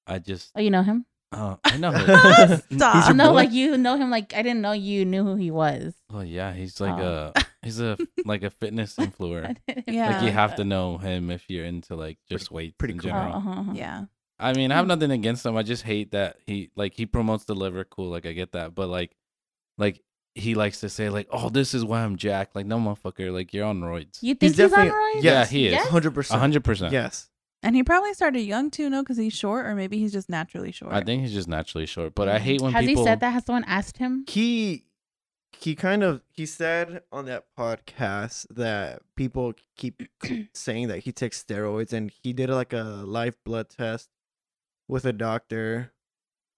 [0.07, 1.07] I just oh, you know him.
[1.33, 2.61] uh, I know him.
[2.77, 3.07] Stop.
[3.09, 3.35] Your no, boy?
[3.35, 4.11] like you know him.
[4.11, 5.95] Like I didn't know you knew who he was.
[6.13, 7.33] Oh yeah, he's like Oh.
[7.35, 9.57] a he's a like a fitness influencer.
[9.87, 10.11] Yeah.
[10.17, 13.11] Like you have to know him if you're into like just weight pretty in cool.
[13.11, 13.35] Oh, general.
[13.37, 13.73] uh-huh, uh-huh.
[13.75, 14.05] yeah.
[14.39, 15.57] I mean, I have nothing against him.
[15.57, 17.85] I just hate that he like he promotes the liver.
[17.85, 19.17] Cool, like I get that, but like,
[19.79, 20.03] like
[20.35, 23.53] he likes to say like, "Oh, this is why I'm jacked." Like, no, motherfucker, like
[23.53, 24.23] you're on roids.
[24.23, 25.23] You think he's, on roids?
[25.23, 25.87] Yeah, he is.
[25.89, 26.41] Hundred percent.
[26.41, 26.93] hundred percent.
[26.93, 27.29] Yes.
[27.63, 29.03] And he probably started young too, no?
[29.03, 30.93] Because he's short, or maybe he's just naturally short.
[30.93, 32.15] I think he's just naturally short.
[32.15, 32.43] But I mm.
[32.43, 33.03] hate when Has people.
[33.03, 33.31] he said that?
[33.33, 34.25] Has someone asked him?
[34.29, 34.85] He
[35.57, 40.03] he kind of he said on that podcast that people keep
[40.55, 44.09] saying that he takes steroids and he did like a live blood test
[44.87, 45.93] with a doctor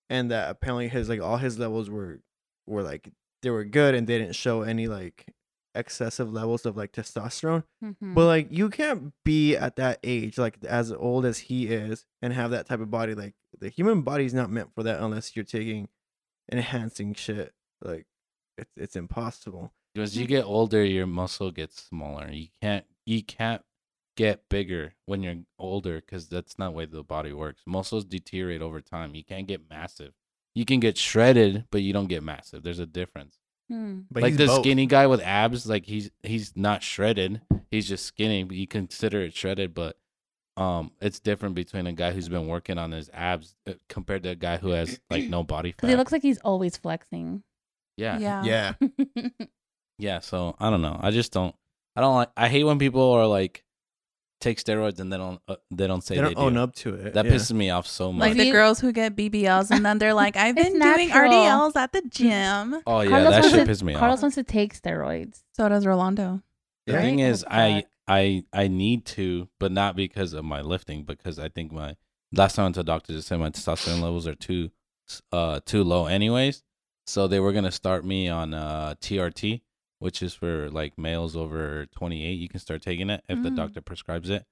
[0.08, 2.20] and that apparently his like all his levels were
[2.66, 3.10] were like
[3.42, 5.26] they were good and they didn't show any like
[5.74, 8.14] excessive levels of like testosterone Mhm.
[8.14, 12.32] but like you can't be at that age like as old as he is and
[12.32, 15.44] have that type of body like the human body's not meant for that unless you're
[15.44, 15.88] taking
[16.50, 18.06] enhancing shit like
[18.58, 22.30] it's it's impossible As you get older, your muscle gets smaller.
[22.30, 23.62] You can't you can't
[24.16, 27.62] get bigger when you're older because that's not the way the body works.
[27.66, 29.14] Muscles deteriorate over time.
[29.14, 30.12] You can't get massive.
[30.54, 32.62] You can get shredded, but you don't get massive.
[32.62, 33.36] There's a difference.
[33.68, 34.00] Hmm.
[34.10, 34.62] but like the both.
[34.62, 37.40] skinny guy with abs, like he's he's not shredded.
[37.70, 39.74] He's just skinny, but you consider it shredded.
[39.74, 39.96] But
[40.56, 44.30] um, it's different between a guy who's been working on his abs uh, compared to
[44.30, 45.76] a guy who has like no body fat.
[45.76, 47.44] Because he looks like he's always flexing.
[47.96, 48.74] yeah, Yeah.
[48.82, 49.28] yeah
[49.98, 50.98] Yeah, so I don't know.
[51.00, 51.54] I just don't.
[51.94, 52.30] I don't like.
[52.36, 53.62] I hate when people are like
[54.40, 55.40] take steroids and they don't.
[55.46, 56.60] Uh, they don't say they they, don't own do.
[56.60, 57.32] up to it That yeah.
[57.32, 58.28] pisses me off so much.
[58.30, 61.32] Like the girls who get BBLs and then they're like, I've It's been doing natural.
[61.32, 62.80] RDLs at the gym.
[62.86, 64.00] oh yeah, Carlos that wants shit to- pisses me Carlos off.
[64.00, 65.42] Carlos wants to take steroids.
[65.54, 66.42] So does Rolando.
[66.86, 67.00] The Yeah.
[67.02, 67.84] thing is, I.
[68.08, 71.04] I I need to, but not because of my lifting.
[71.04, 71.94] Because I think my
[72.32, 74.70] last time I went to the doctor, they said my testosterone levels are too
[75.30, 76.64] uh too low, anyways.
[77.06, 79.60] So they were gonna start me on uh TRT,
[80.00, 82.32] which is for like males over 28.
[82.32, 83.56] You can start taking it if the Mm.
[83.56, 84.44] doctor prescribes it.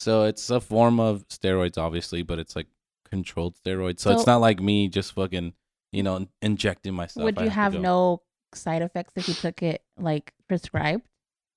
[0.00, 2.68] So it's a form of steroids, obviously, but it's like
[3.04, 4.00] controlled steroids.
[4.00, 5.52] So, it's not like me just fucking
[5.92, 7.24] you know injecting myself.
[7.24, 7.80] Would you have go.
[7.80, 8.22] no
[8.54, 11.02] side effects if you took it like prescribed?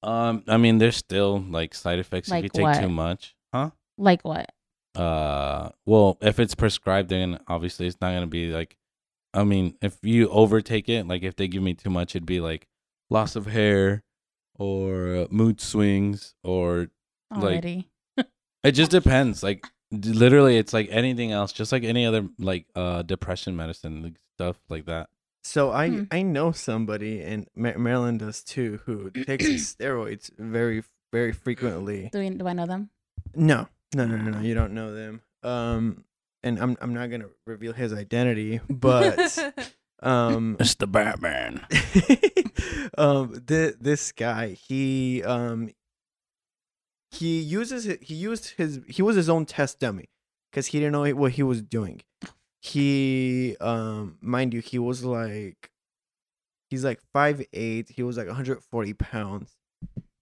[0.03, 2.79] Um, I mean, there's still like side effects if you Like take what?
[2.79, 3.71] too much, huh?
[3.97, 4.51] Like what?
[4.95, 8.77] Uh, well, if it's prescribed, then obviously it's not gonna be like.
[9.33, 12.39] I mean, if you overtake it, like if they give me too much, it'd be
[12.39, 12.67] like
[13.09, 14.03] loss of hair,
[14.57, 16.87] or uh, mood swings, or
[17.35, 17.65] Like-
[18.63, 19.43] it just depends.
[19.43, 24.15] Like literally, it's like anything else, just like any other like uh depression medicine like,
[24.37, 25.07] stuff like that.
[25.43, 26.03] so i Hmm.
[26.11, 32.19] i know somebody and Ma- marilyn does too who takes steroids very very frequently do,
[32.19, 32.89] we, do I know them?
[33.35, 36.03] no no no no no you don't know them um
[36.43, 39.37] and i'm i'm not gonna reveal his identity but
[40.03, 41.65] um It's the Batman.
[42.97, 45.69] um th- this guy he um
[47.11, 50.09] he uses it he used his he was his own test dummy
[50.51, 52.01] because he didn't know what he was doing
[52.61, 55.69] he um mind you he was like
[56.69, 59.55] he's like five eight he was like 140 pounds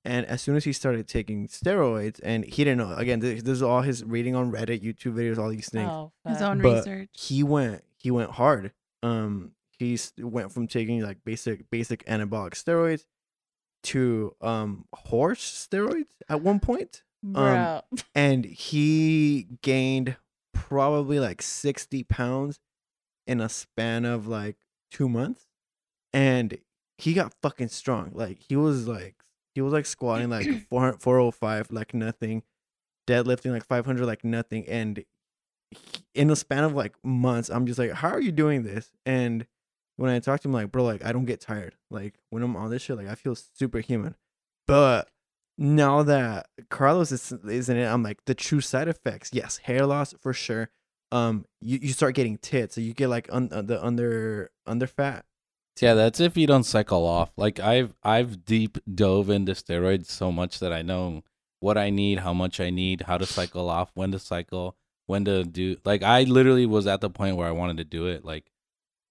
[0.05, 3.53] And as soon as he started taking steroids, and he didn't know, again, this, this
[3.53, 5.89] is all his reading on Reddit, YouTube videos, all these things.
[5.89, 7.07] Oh, His own But research.
[7.13, 8.73] He went, he went hard.
[9.01, 13.05] Um, he went from taking like basic, basic anabolic steroids
[13.83, 17.41] to um horse steroids at one point, bro.
[18.15, 20.15] and he gained
[20.53, 22.59] probably like sixty pounds
[23.27, 24.57] in a span of like
[24.91, 25.47] two months,
[26.13, 26.57] and
[26.97, 28.11] he got fucking strong.
[28.13, 29.15] Like he was like
[29.55, 32.43] he was like squatting like 400 405 like nothing,
[33.07, 35.03] deadlifting like 500 like nothing, and
[35.71, 35.77] he-
[36.15, 38.91] in the span of like months, I'm just like, how are you doing this?
[39.05, 39.45] And
[39.97, 41.75] when I talk to him, like, bro, like I don't get tired.
[41.89, 44.15] Like when I'm on this shit, like I feel superhuman.
[44.67, 45.09] But
[45.57, 49.29] now that Carlos is is in it, I'm like the true side effects.
[49.33, 50.69] Yes, hair loss for sure.
[51.11, 54.87] Um, you, you start getting tits, so you get like un, uh, the under under
[54.87, 55.25] fat.
[55.79, 57.31] Yeah, that's if you don't cycle off.
[57.37, 61.23] Like I've I've deep dove into steroids so much that I know
[61.59, 64.75] what I need, how much I need, how to cycle off, when to cycle,
[65.05, 65.77] when to do.
[65.85, 68.25] Like I literally was at the point where I wanted to do it.
[68.25, 68.45] Like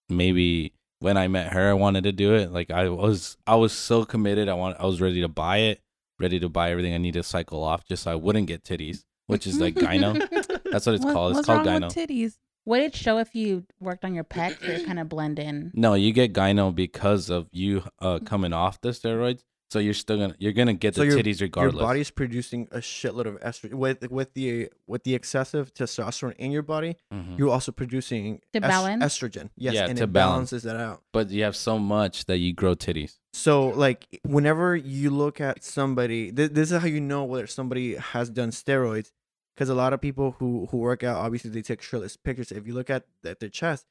[0.08, 2.52] maybe when I met her, I wanted to do it.
[2.52, 4.48] Like I was I was so committed.
[4.48, 5.80] I want I was ready to buy it,
[6.18, 9.04] ready to buy everything I need to cycle off, just so I wouldn't get titties,
[9.26, 10.18] which is like gyno.
[10.70, 11.36] That's what it's What- called.
[11.36, 11.86] It's called wrong gyno.
[11.86, 12.34] with titties?
[12.64, 15.72] Would it show if you worked on your pecs or kind of blend in?
[15.74, 19.42] No, you get gyno because of you uh coming off the steroids.
[19.72, 21.80] So you're still gonna you're gonna get So the your- titties regardless.
[21.80, 26.50] Your body's producing a shitload of estrogen with with the with the excessive testosterone in
[26.52, 26.92] your body.
[27.10, 27.38] Mhm.
[27.38, 29.02] You're also producing To est- balance?
[29.02, 29.48] estrogen.
[29.56, 30.50] Yes, Yeah, and to it balance.
[30.50, 30.98] balances that out.
[31.10, 33.12] But you have so much that you grow titties.
[33.32, 37.94] So like whenever you look at somebody, th- this is how you know whether somebody
[37.94, 39.10] has done steroids,
[39.54, 42.52] because a lot of people who who work out obviously they take shirtless pictures.
[42.52, 43.86] If you look at, at their chest,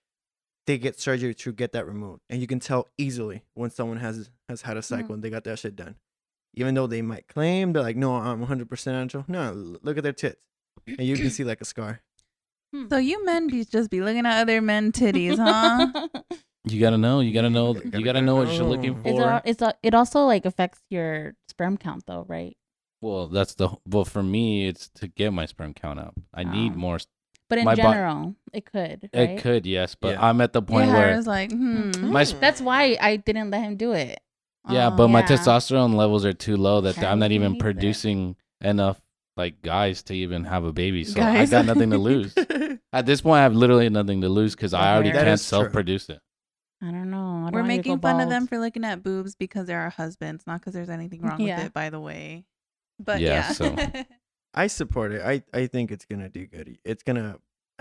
[0.67, 4.29] they get surgery to get that removed, and you can tell easily when someone has
[4.49, 4.95] has had a mm-hmm.
[4.95, 5.95] cycle and they got that shit done.
[6.53, 9.25] Even though they might claim they're like, no, I'm 100 percent natural.
[9.27, 10.41] No, look at their tits,
[10.85, 12.01] and you can see like a scar.
[12.73, 12.87] Hmm.
[12.89, 16.07] So you men be just be looking at other men titties, huh?
[16.63, 17.21] You gotta know.
[17.21, 17.73] You gotta know.
[17.73, 18.99] Gotta- You gotta gotta know what you're looking know.
[19.03, 19.41] It's for.
[19.45, 22.55] it's al- it also like affects your sperm count though, right?
[23.01, 23.69] Well, that's the.
[23.87, 26.13] Well, for me, it's to get my sperm count up.
[26.33, 26.77] I need Oh.
[26.77, 26.99] more.
[27.51, 29.09] But in My bo- general, it could.
[29.13, 29.29] Right?
[29.31, 30.25] It could, yes, but Yeah.
[30.27, 31.15] I'm at the Your point hair where.
[31.19, 31.91] is like, hmm.
[32.09, 34.19] My sp- That's why I didn't let him do it.
[34.69, 34.95] Yeah, Oh.
[34.95, 35.27] but my Yeah.
[35.27, 37.63] testosterone levels are too low that I'm not even me neither.
[37.73, 39.01] producing enough
[39.37, 41.03] like guys to even have a baby.
[41.03, 42.33] So I got nothing to lose.
[42.93, 45.41] At this point, I have literally nothing to lose because I already That can't is
[45.41, 45.59] true.
[45.59, 46.19] self-produce it.
[46.81, 47.17] I don't know.
[47.17, 48.31] I don't We're wanna get making go fun of bald.
[48.31, 51.57] them for looking at boobs because they're our husbands, not because there's anything wrong Yeah.
[51.57, 52.45] with it, by the way.
[52.99, 53.51] But Yeah, yeah.
[53.51, 53.75] so-
[54.53, 55.21] I support it.
[55.21, 56.77] I I think it's gonna do good.
[56.83, 57.37] It's gonna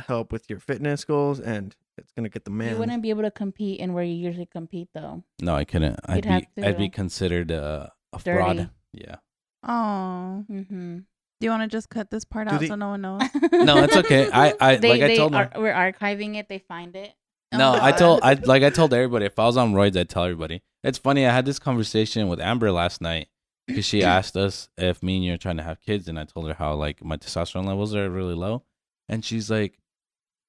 [0.06, 2.72] help with your fitness goals, and it's gonna get the man.
[2.74, 5.24] You wouldn't be able to compete in where you usually compete though.
[5.42, 5.98] No, I couldn't.
[6.06, 6.30] I'd You'd be
[6.62, 8.38] have I'd be considered uh, a Dirty.
[8.38, 8.70] fraud.
[8.92, 9.16] Yeah.
[9.64, 10.96] oh, Mm-hmm.
[10.98, 11.04] do
[11.40, 13.22] you want to just cut this part Do out they- so no one knows?
[13.52, 14.30] No, it's okay.
[14.32, 15.62] I I they, like I told are, them.
[15.62, 16.48] we're archiving it.
[16.48, 17.12] They find it.
[17.52, 20.24] No, I told I like I told everybody if I was on roids, I'd tell
[20.24, 20.62] everybody.
[20.82, 21.26] It's funny.
[21.26, 23.28] I had this conversation with Amber last night
[23.70, 26.24] because she asked us if me and you are trying to have kids, and I
[26.24, 28.64] told her how like my testosterone levels are really low,
[29.08, 29.78] and she's like,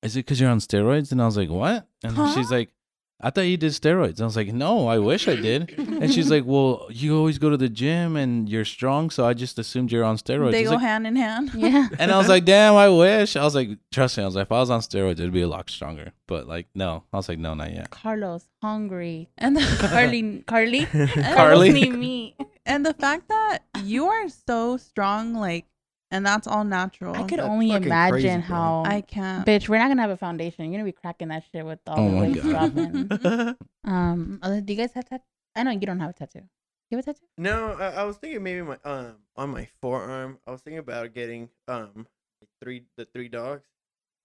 [0.02, 2.34] "Is it because you're on steroids?" And I was like, "What?" And Huh?
[2.34, 2.74] she's like,
[3.22, 6.30] "I thought you did steroids." I was like, "No, I wish I did." And she's
[6.32, 9.92] like, "Well, you always go to the gym and you're strong, so I just assumed
[9.92, 11.52] you're on steroids." They go like- hand in hand.
[11.56, 11.88] Yeah.
[12.00, 13.36] and I was like, damn, I wish.
[13.36, 14.24] I was like, trust me.
[14.24, 16.12] I was like, if I was on steroids, it'd be a lot stronger.
[16.28, 17.04] But like, no.
[17.14, 17.90] I was like, no, not yet.
[17.92, 19.30] Carlos hungry.
[19.38, 21.34] And the, Carly, Carly, and- Carly?
[21.36, 22.36] Carlos need meat.
[22.66, 25.66] and the fact that you are so strong, like,
[26.12, 27.16] and that's all natural.
[27.16, 28.84] I could That's only imagine crazy, how.
[28.86, 29.46] I can't.
[29.48, 30.66] Bitch, we're not gonna have a foundation.
[30.66, 32.74] You're gonna be cracking that shit with all Oh the my weights God.
[32.74, 33.58] dropping.
[33.84, 35.24] Um, do you guys have tattoo?
[35.56, 36.44] I know you don't have a tattoo.
[36.92, 37.26] You have a tattoo?
[37.38, 40.38] No, I, I was thinking maybe my um on my forearm.
[40.46, 42.06] I was thinking about getting um
[42.62, 43.68] three the three dogs.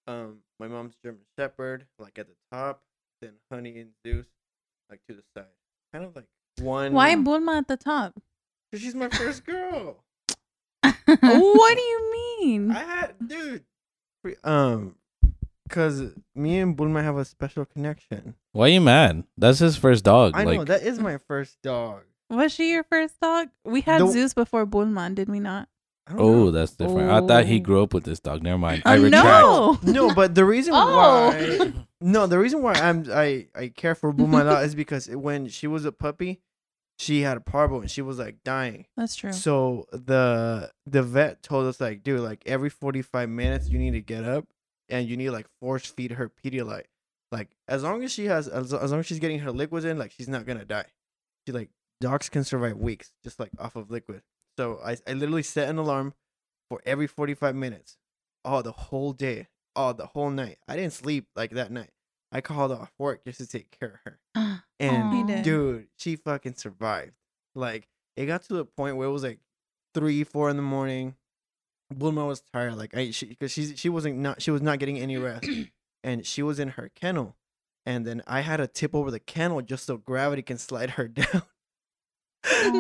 [0.06, 2.82] Um, my mom's German Shepherd, like at the top,
[3.22, 4.26] then Honey and Zeus,
[4.90, 5.46] like to the side.
[5.92, 6.26] Kind of like
[6.60, 6.92] one.
[6.92, 8.14] Why Bulma at the top?
[8.72, 10.04] Cause she's my first girl.
[11.06, 12.70] What do you mean?
[12.70, 13.64] I had dude.
[14.44, 14.96] Um,
[15.68, 16.02] cause
[16.34, 18.34] me and Bulma have a special connection.
[18.52, 19.24] Why are you mad?
[19.38, 20.32] That's his first dog.
[20.34, 22.02] I like, know that is my first dog.
[22.30, 23.48] Was she your first dog?
[23.64, 25.68] We had The- Zeus before Bulma, did we not?
[26.10, 26.50] Oh, know.
[26.52, 27.10] that's different.
[27.10, 27.62] I thought he Oh.
[27.62, 28.42] grew up with this dog.
[28.42, 28.82] Never mind.
[28.84, 29.24] I Oh, retract.
[29.24, 29.78] no.
[30.08, 30.96] no, but the reason Oh.
[30.96, 35.08] why no, the reason why I'm I I care for Bulma a lot is because
[35.08, 36.40] when she was a puppy,
[36.98, 38.86] she had a parvo and she was like dying.
[38.96, 39.32] That's true.
[39.32, 43.92] So the the vet told us like, dude, like every forty five minutes you need
[43.92, 44.46] to get up
[44.88, 46.86] and you need to, like force feed her Pedialyte.
[47.30, 49.98] Like as long as she has as, as long as she's getting her liquids in,
[49.98, 50.86] like she's not gonna die.
[51.46, 54.22] She like dogs can survive weeks just like off of liquid.
[54.58, 56.14] So I I literally set an alarm
[56.70, 57.98] for every 45 minutes.
[58.44, 59.48] Oh, the whole day.
[59.74, 60.58] Oh, the whole night.
[60.66, 61.90] I didn't sleep like that night.
[62.32, 64.20] I called off work just to take care of her.
[64.34, 64.62] Ah.
[64.78, 65.10] And
[65.42, 67.12] dude, she fucking survived.
[67.54, 69.38] Like it got to the point where it was like
[69.94, 71.14] three, four in the morning.
[71.94, 74.98] Bulma was tired, like I, she, because she she wasn't not she was not getting
[74.98, 75.48] any rest,
[76.04, 77.36] and she was in her kennel,
[77.86, 81.06] and then I had to tip over the kennel just so gravity can slide her
[81.08, 81.42] down.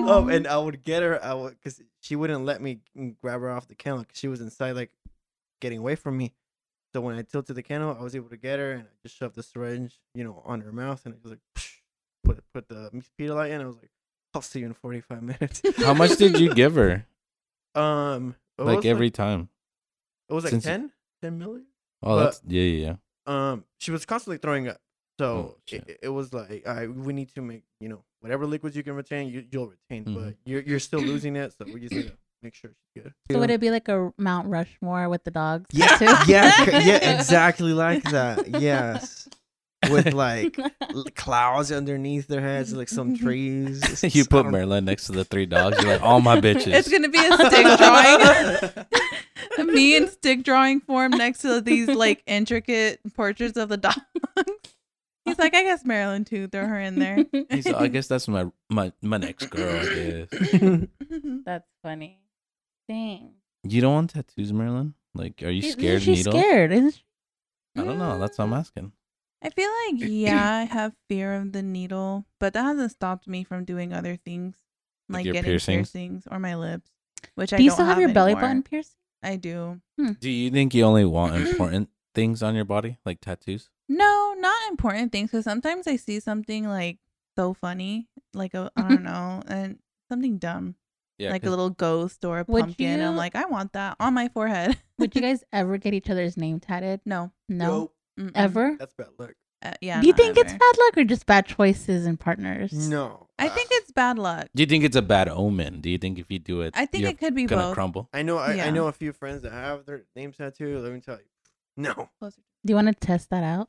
[0.08, 3.40] um, and I would get her, I would, because she wouldn't let me mm, grab
[3.40, 4.90] her off the kennel, 'cause she was inside, like
[5.60, 6.34] getting away from me.
[6.92, 9.16] So when I tilted the kennel, I was able to get her, and I just
[9.16, 11.40] shoved the syringe, you know, on her mouth, and it was like,
[12.26, 13.60] put put the Pedialyte in.
[13.60, 13.90] I was like,
[14.34, 15.62] I'll see you in forty five minutes.
[15.78, 17.06] How much did you give her?
[17.74, 19.50] Um, like was every time.
[20.30, 21.66] it was like since- 10, 10 million.
[22.02, 22.96] Oh, but- that's yeah, yeah, yeah.
[23.52, 24.78] Um, she was constantly throwing up,
[25.20, 28.76] so Oh, it, it was like, I we need to make you know whatever liquids
[28.76, 30.36] you can retain, you you'll retain, but Mhm.
[30.46, 32.12] you're you're still losing it, so we just need to
[32.42, 33.12] make sure she's good.
[33.30, 35.66] So would it be like a Mount Rushmore with the dogs?
[35.72, 36.04] Yeah, too?
[36.32, 38.48] yeah, yeah, exactly like that.
[38.48, 39.28] Yes,
[39.90, 40.58] with like
[41.14, 43.24] clouds underneath their heads, like some mm-hmm.
[43.24, 44.02] trees.
[44.02, 45.82] It's you put don't- Marilyn next to the three dogs.
[45.82, 46.74] You're like, all my bitches.
[46.74, 49.66] It's gonna be a stick drawing.
[49.74, 54.00] Me in stick drawing form next to these like intricate portraits of the dogs.
[55.24, 56.46] He's like, I guess Marilyn too.
[56.48, 57.24] Throw her in there.
[57.50, 59.80] He's like, I guess that's my my my next girl.
[59.80, 60.88] I guess.
[61.44, 62.20] That's funny.
[62.88, 63.32] Dang.
[63.64, 64.94] You don't want tattoos, Marilyn?
[65.14, 66.34] Like, are you scared of she needles?
[66.34, 67.02] scared, isn't she?
[67.76, 68.18] I don't know.
[68.18, 68.92] That's what I'm asking.
[69.42, 73.44] I feel like yeah, I have fear of the needle, but that hasn't stopped me
[73.44, 74.56] from doing other things,
[75.08, 75.90] Like like, your getting piercings?
[75.92, 76.28] piercings?
[76.30, 76.90] or my lips,
[77.34, 78.48] which I Do you don't still have your belly anymore.
[78.48, 78.96] button pierced?
[79.22, 79.80] I do.
[79.98, 80.12] Hmm.
[80.20, 83.70] Do you think you only want important things on your body, like tattoos?
[83.88, 85.30] No, not important things.
[85.30, 86.98] Because sometimes I see something like
[87.36, 89.78] so funny, like a I don't know, and
[90.10, 90.74] something dumb,
[91.18, 92.98] Yeah, like a 'cause- little ghost or a Would pumpkin.
[93.00, 94.76] you- I'm like, I want that on my forehead.
[94.98, 97.00] Would you guys ever get each other's name tatted?
[97.04, 97.92] no, No.
[98.16, 98.32] Nope, Mm-mm.
[98.34, 98.76] Ever?
[98.78, 99.34] that's bad luck.
[99.62, 100.00] Uh, yeah.
[100.00, 102.72] Do you not think it's bad luck or just bad choices and partners?
[102.88, 104.48] No, I think it's bad luck.
[104.54, 105.80] Do you think it's a bad omen?
[105.80, 107.74] Do you think if you do it, I think you're it could be gonna both.
[107.74, 108.08] crumble?
[108.12, 108.36] I know.
[108.38, 110.82] I, I know a few friends that have their names tattooed.
[110.82, 111.24] Let me tell you,
[111.76, 112.10] no.
[112.18, 112.42] Closer.
[112.64, 113.68] Do you want to test that out?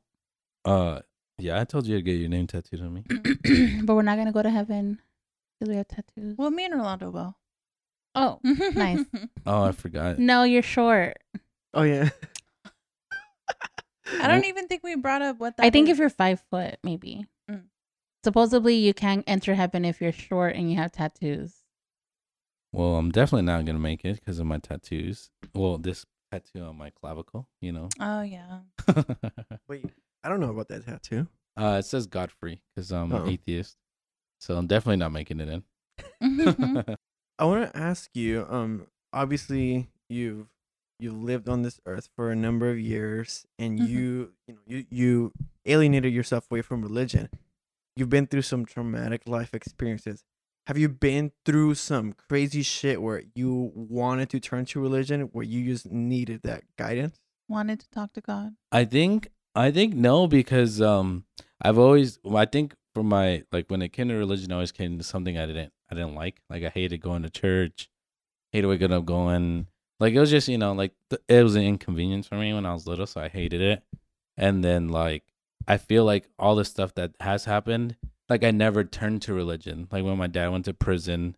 [0.66, 1.02] Uh,
[1.38, 3.04] yeah, I told you to get your name tattooed on me.
[3.86, 5.00] but we're not gonna go to heaven
[5.60, 6.38] because we have tattoos.
[6.38, 7.36] Well, me and Rolando will.
[8.14, 9.06] Oh, Nice.
[9.46, 10.20] Oh, I forgot.
[10.20, 11.18] no, you're short.
[11.74, 12.10] Oh yeah.
[14.22, 15.94] I don't even think we brought up what that I think is.
[15.94, 17.26] if you're five foot, maybe.
[17.50, 17.64] Mm.
[18.24, 21.64] Supposedly, you can't enter heaven if you're short and you have tattoos.
[22.74, 25.30] Well, I'm definitely not gonna make it because of my tattoos.
[25.54, 27.90] Well, this tattoo on my clavicle, you know.
[28.00, 28.60] Oh yeah.
[29.68, 29.86] Wait,
[30.24, 31.28] I don't know about that tattoo.
[31.60, 33.24] uh, it says Godfrey because I'm Oh.
[33.24, 33.78] an atheist,
[34.40, 35.64] so I'm definitely not making it in.
[37.40, 38.46] I want to ask you.
[38.50, 40.48] Um, obviously you've
[41.00, 43.88] you've lived on this earth for a number of years, and Mhm.
[43.88, 45.34] you you know you you
[45.66, 47.30] alienated yourself away from religion.
[47.96, 50.24] You've been through some traumatic life experiences.
[50.68, 55.46] Have you been through some crazy shit where you wanted to turn to religion, where
[55.46, 57.20] you just needed that guidance?
[57.48, 58.56] Wanted to talk to God.
[58.72, 61.26] I think I think no because um
[61.62, 64.98] I've always I think for my like when it came to religion I always came
[64.98, 67.90] to something I didn't I didn't like like I hated going to church,
[68.52, 69.68] hated waking up going
[70.00, 72.66] like it was just you know like th- it was an inconvenience for me when
[72.66, 73.84] I was little so I hated it,
[74.38, 75.24] and then like
[75.68, 77.98] I feel like all the stuff that has happened
[78.30, 79.88] like I never turned to religion.
[79.92, 81.36] Like when my dad went to prison,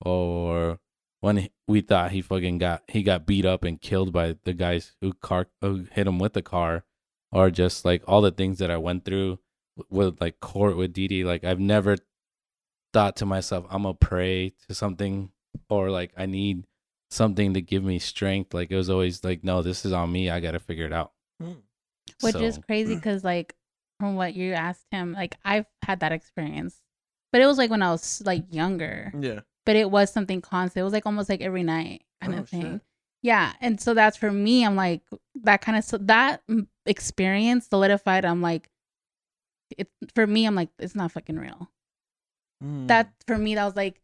[0.00, 0.78] or
[1.20, 4.92] when we thought he fucking got he got beat up and killed by the guys
[5.00, 6.84] who car who hit him with the car
[7.32, 9.38] or just like all the things that I went through
[9.90, 11.96] with like court with Didi like I've never
[12.92, 15.30] thought to myself I'm gonna pray to something
[15.70, 16.64] or like I need
[17.14, 20.28] something to give me strength like it was always like no this is on me
[20.30, 21.12] I got to figure it out
[22.20, 23.54] which is crazy because like
[23.98, 26.80] from what you asked him like i've had that experience
[27.32, 29.40] but it was like when i was like younger Yeah.
[29.66, 32.48] but it was something constant it was like almost like every night kind Oh, of
[32.48, 32.80] thing shit.
[33.22, 35.02] yeah and so that's for me i'm like
[35.42, 38.68] that kind of so that mm, experience solidified i'm like
[39.78, 41.70] it for me i'm like it's not fucking real
[42.62, 42.86] Mm.
[42.86, 44.00] that for me that was like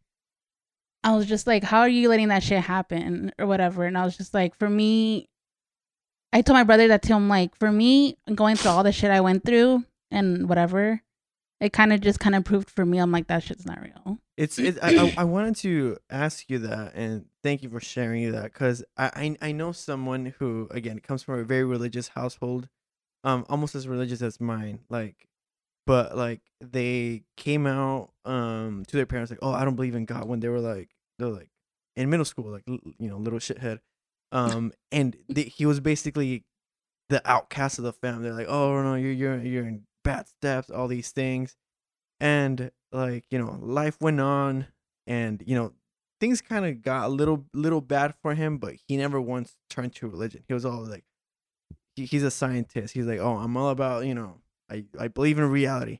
[1.04, 4.04] i was just like how are you letting that shit happen or whatever and i
[4.04, 5.28] was just like for me
[6.32, 9.10] i told my brother that to i'm like for me going through all the shit
[9.10, 11.02] i went through and whatever
[11.60, 14.18] it kind of just kind of proved for me i'm like that shit's not real
[14.36, 14.78] It's it.
[14.82, 18.82] I, I I wanted to ask you that, and thank you for sharing that, because
[18.96, 22.70] I, I I know someone who again comes from a very religious household,
[23.22, 24.78] um, almost as religious as mine.
[24.88, 25.28] Like,
[25.86, 30.04] but like they came out um to their parents like, oh, I don't believe in
[30.04, 31.50] God when they were like they're like
[31.96, 33.80] in middle school, like l- you know, little shithead.
[34.32, 36.44] Um, and the, he was basically
[37.08, 38.24] the outcast of the family.
[38.24, 41.56] They're like, oh no, you're you're you're in bad steps, all these things,
[42.20, 44.66] and like you know, life went on,
[45.06, 45.72] and you know,
[46.20, 49.94] things kind of got a little little bad for him, but he never once turned
[49.96, 50.44] to religion.
[50.48, 51.04] He was all like,
[51.96, 52.94] he, he's a scientist.
[52.94, 54.39] He's like, oh, I'm all about you know,
[54.70, 55.98] I I believe in reality,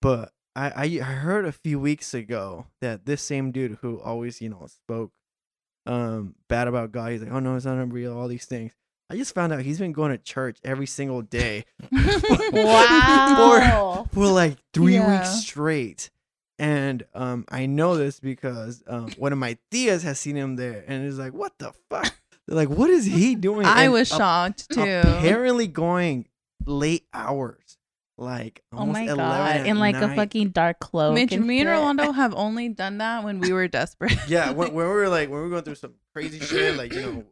[0.00, 4.48] but I I heard a few weeks ago that this same dude who always you
[4.48, 5.10] know spoke
[5.86, 8.72] um bad about God, he's like, oh no, it's not real, all these things.
[9.10, 11.64] I just found out he's been going to church every single day
[12.52, 14.08] Wow.
[14.12, 15.08] for like three Yeah.
[15.08, 16.10] weeks straight.
[16.58, 20.84] And um, I know this because um, one of my tias has seen him there,
[20.86, 22.14] and is like, "What the fuck?"
[22.46, 24.80] They're like, "What is he doing?" I And was shocked too.
[24.82, 26.28] Apparently, going
[26.64, 27.76] late hours,
[28.16, 29.66] like Oh my 11 god!
[29.66, 31.14] In like a fucking dark cloak.
[31.14, 31.72] Mitch, and me and shit.
[31.74, 34.16] Rolando have only done that when we were desperate.
[34.28, 34.50] yeah.
[34.52, 37.00] When, when we were like when we were going through some crazy shit, like you
[37.02, 37.24] know,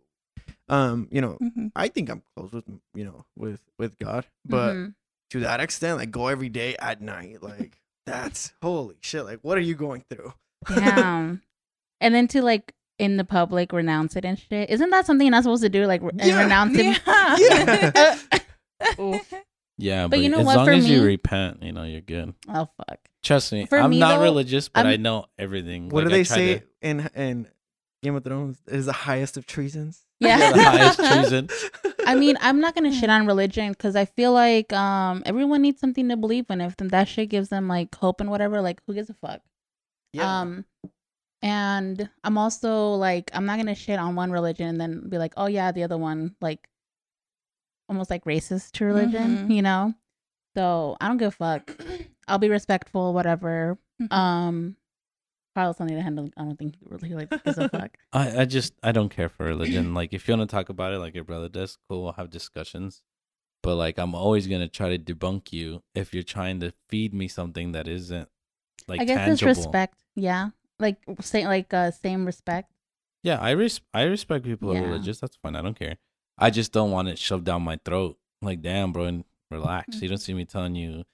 [0.69, 1.71] um, you know, Mhm.
[1.77, 2.65] I think I'm close with
[2.95, 4.95] you know with with God, but Mhm.
[5.31, 9.25] to that extent, like go every day at night, like that's holy shit.
[9.25, 10.33] Like, what are you going through?
[10.69, 11.43] Damn.
[12.01, 14.71] and then to like in the public renounce it and shit.
[14.71, 15.87] Isn't that something you're not supposed to do?
[15.87, 16.43] Like re- and Yeah.
[16.43, 17.01] renounce it.
[17.07, 18.19] Yeah.
[19.01, 19.33] Oof.
[19.79, 22.01] Yeah, But but, you know as what, long for as you repent, you know, you're
[22.03, 22.35] good.
[22.49, 22.99] Oh fuck.
[23.23, 25.89] Trust me, For I'm me, not though, religious, but I'm- I know everything.
[25.89, 27.49] What Like, do I they try say to- in in
[28.03, 28.59] Game of Thrones?
[28.67, 30.03] Is the highest of treasons.
[30.23, 30.39] Yeah.
[30.39, 31.49] Yeah, the highest treason.
[32.07, 35.81] I mean, I'm not gonna shit on religion because I feel like um everyone needs
[35.81, 36.61] something to believe in.
[36.61, 39.41] If that shit gives them like hope and whatever, like who gives a fuck?
[40.13, 40.41] yeah.
[40.43, 40.65] Um,
[41.43, 45.33] and I'm also like, I'm not gonna shit on one religion and then be like,
[45.37, 46.69] oh yeah, the other one, like,
[47.89, 49.55] almost like racist to religion, Mhm.
[49.55, 49.95] you know.
[50.57, 51.77] So I don't give a fuck.
[52.29, 53.79] I'll be respectful, whatever.
[54.01, 54.13] Mhm.
[54.13, 54.77] Um,
[55.55, 57.97] Carlos on the other hand, I don't think he really like gives a fuck.
[58.13, 59.93] I, I just I don't care for religion.
[59.95, 62.31] like if you want to talk about it like your brother does, cool, we'll have
[62.31, 63.03] discussions.
[63.63, 67.29] But like I'm always gonna try to debunk you if you're trying to feed me
[67.29, 68.29] something that isn't
[68.89, 69.51] like I guess tangible.
[69.51, 69.99] it's respect.
[70.17, 72.73] Yeah, like say like uh, same respect.
[73.23, 75.21] Yeah, I res- I respect people who are religious.
[75.21, 75.55] That's fine.
[75.55, 75.97] I don't care.
[76.43, 78.19] I just don't want it shoved down my throat.
[78.41, 80.03] Like, damn, bro, and relax.
[80.03, 81.05] You don't see me telling you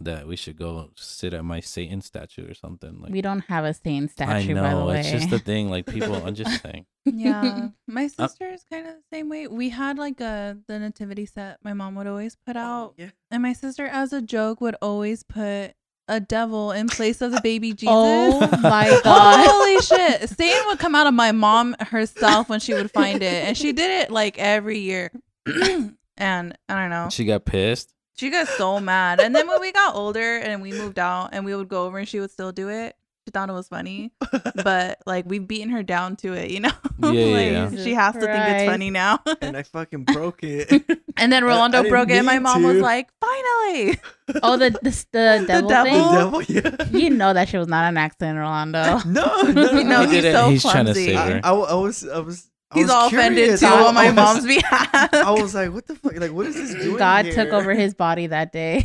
[0.00, 3.00] that we should go sit at my Satan statue or something.
[3.00, 5.00] Like, we don't have a Satan statue, I know by the way.
[5.00, 5.70] it's just the thing.
[5.70, 6.14] Like, people.
[6.26, 6.84] I'm just saying.
[7.06, 10.78] yeah my Uh, sister is kind of the same way we had like a the
[10.78, 13.10] nativity set my mom would always put out yeah.
[13.30, 15.74] and my sister as a joke would always put
[16.08, 18.58] a devil in place of the baby oh jesus?
[18.58, 19.46] Oh my god.
[19.48, 20.28] holy shit.
[20.28, 23.72] Satan would come out of my mom herself when she would find it and she
[23.72, 25.10] did it like every year.
[26.16, 27.08] And i don't know.
[27.10, 27.92] She got pissed.
[28.16, 29.18] she got so mad.
[29.20, 31.98] And then when we got older and we moved out and we would go over
[31.98, 32.94] and she would still do it
[33.26, 34.12] she thought it was funny
[34.62, 36.70] but like we've beaten her down to it, you know.
[37.04, 37.84] Yeah, yeah, like, yeah.
[37.84, 39.18] she has to think it's funny now.
[39.42, 40.70] and I fucking broke it.
[41.18, 42.14] and then I- I Rolando broke it.
[42.16, 43.98] and My mean mom was like, "Finally!"
[44.42, 46.40] oh, the the, the devil devil?
[46.40, 46.54] thing.
[46.56, 46.98] the devil, yeah.
[46.98, 48.98] You know that shit was not an accident, Rolando.
[49.06, 49.82] No, no, no.
[49.82, 51.06] No, he he's so He's trying to clumsy.
[51.06, 51.40] save I, her.
[51.44, 52.50] I, I was, I was.
[52.70, 55.12] I He's was all offended too I- on my was- mom's behalf.
[55.14, 56.16] I was like, what the fuck?
[56.16, 56.96] Like, what is this doing?
[56.96, 57.34] God here?
[57.34, 58.84] took over his body that day.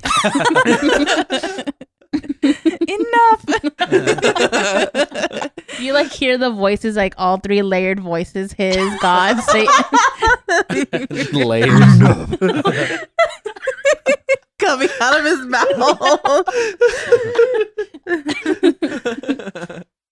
[3.09, 3.45] Enough.
[5.79, 8.53] you like hear the voices, like all three layered voices.
[8.53, 9.73] His God, Satan.
[11.47, 11.69] Layers.
[14.59, 16.45] coming out of his mouth.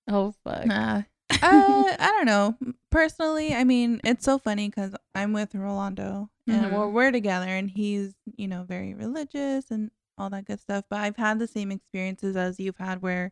[0.08, 0.66] oh fuck.
[0.66, 1.02] Nah.
[1.30, 2.56] uh, I don't know.
[2.90, 6.72] Personally, I mean, it's so funny because I'm with Rolando and Mhm.
[6.72, 10.86] we're, we're together, and he's, you know, very religious and all that good stuff.
[10.90, 13.32] But I've had the same experiences as you've had where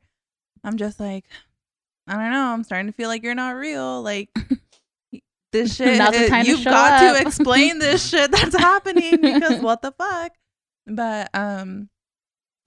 [0.64, 1.26] I'm just like,
[2.08, 4.02] I don't know, I'm starting to feel like you're not real.
[4.02, 4.30] Like,
[5.52, 7.16] this shit, it- to you've show got up.
[7.16, 10.32] to explain this shit that's happening because what the fuck?
[10.88, 11.90] But, um,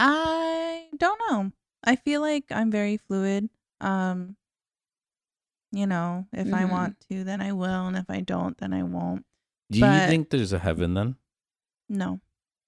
[0.00, 1.52] I don't know.
[1.84, 3.48] I feel like I'm very fluid.
[3.80, 4.36] Um,
[5.70, 6.70] you know, if I Mhm.
[6.70, 9.24] want to, then I will, and if I don't, then I won't.
[9.70, 11.16] Do you think there's a heaven then?
[11.88, 12.20] No.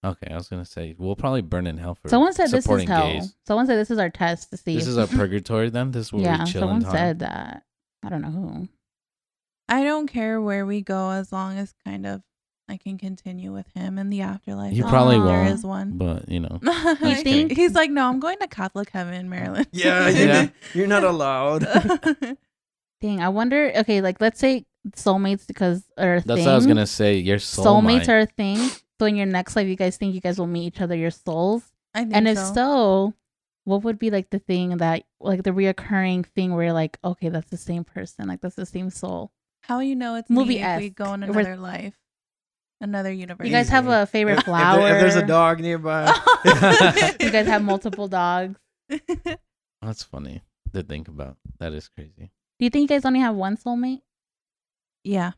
[0.03, 2.65] Okay, I was gonna say we'll probably burn in hell for Someone said this is
[2.65, 3.03] supporting hell.
[3.13, 3.35] gays.
[3.47, 4.75] Someone said this is our test to see.
[4.75, 5.91] This is our purgatory then.
[5.91, 6.45] This is where yeah.
[6.45, 6.93] we chill Someone time.
[6.93, 7.65] said that.
[8.03, 8.69] I don't know who.
[9.69, 12.23] I don't care where we go as long as kind of
[12.69, 14.73] I can continue with him in the afterlife.
[14.73, 15.99] You as probably long as won't, is one.
[15.99, 16.61] but you know,
[17.03, 17.53] You think?
[17.53, 19.67] He's like, no, I'm going to Catholic heaven, Marilyn.
[19.73, 20.25] Yeah, Yeah.
[20.25, 20.49] yeah.
[20.73, 21.63] You're not allowed.
[23.01, 23.73] Dang, I wonder.
[23.79, 26.29] Okay, like let's say soulmates because are a thing.
[26.29, 26.47] that's thing.
[26.47, 27.17] what I was gonna say.
[27.17, 28.71] Your soul soulmates are a thing.
[29.01, 31.11] So in your next life, you guys think you guys will meet each other, your
[31.11, 31.63] souls,
[31.95, 32.53] I think and if so.
[32.53, 33.15] so,
[33.65, 37.31] what would be like the thing that like the reoccurring thing where you're like, okay,
[37.31, 39.33] that's the same person, like that's the same soul.
[39.63, 41.95] How you know it's Movie me if we go in If we're- another life,
[42.83, 43.47] another universe.
[43.47, 44.81] You guys have a favorite If, flower?
[44.83, 46.05] there- if there's a dog nearby.
[47.21, 48.59] you guys have multiple dogs.
[49.81, 50.43] That's funny
[50.75, 51.39] to think about.
[51.59, 52.33] That is crazy.
[52.59, 54.03] Do you think you guys only have one soulmate?
[55.05, 55.33] yeah.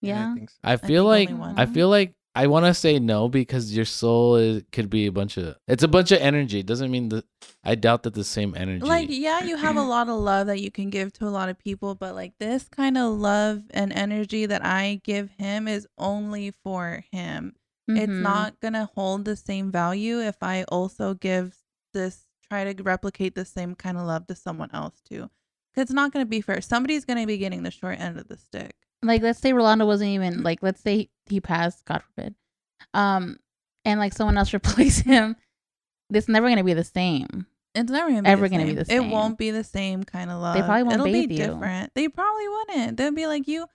[0.00, 0.30] Yeah.
[0.30, 0.56] I think so.
[0.62, 1.58] I think feel like only one.
[1.58, 5.12] I feel like I want to say no because your soul is could be a
[5.12, 6.60] bunch of it's a bunch of energy.
[6.60, 7.24] It doesn't mean that
[7.64, 8.84] I doubt that the same energy.
[8.86, 11.48] Like, yeah, you have a lot of love that you can give to a lot
[11.48, 15.86] of people, but like this kind of love and energy that I give him is
[15.98, 17.54] only for him.
[17.88, 18.20] It's Mhm.
[18.22, 21.56] not gonna hold the same value if I also give
[21.94, 25.22] this try to replicate the same kind of love to someone else too.
[25.74, 26.60] 'Cause it's not gonna be fair.
[26.60, 28.76] Somebody's gonna be getting the short end of the stick.
[29.02, 32.34] Like let's say Rolando wasn't even like let's say he passed, God forbid.
[32.94, 33.38] Um
[33.84, 35.36] and like someone else replaced him.
[36.10, 37.46] It's never gonna be the same.
[37.74, 39.02] It's never gonna be Ever the gonna be the same.
[39.04, 40.54] It won't be the same kind of love.
[40.56, 41.46] They probably won't It'll bathe be you.
[41.46, 41.92] different.
[41.94, 42.96] They probably wouldn't.
[42.96, 43.66] They'd be like you.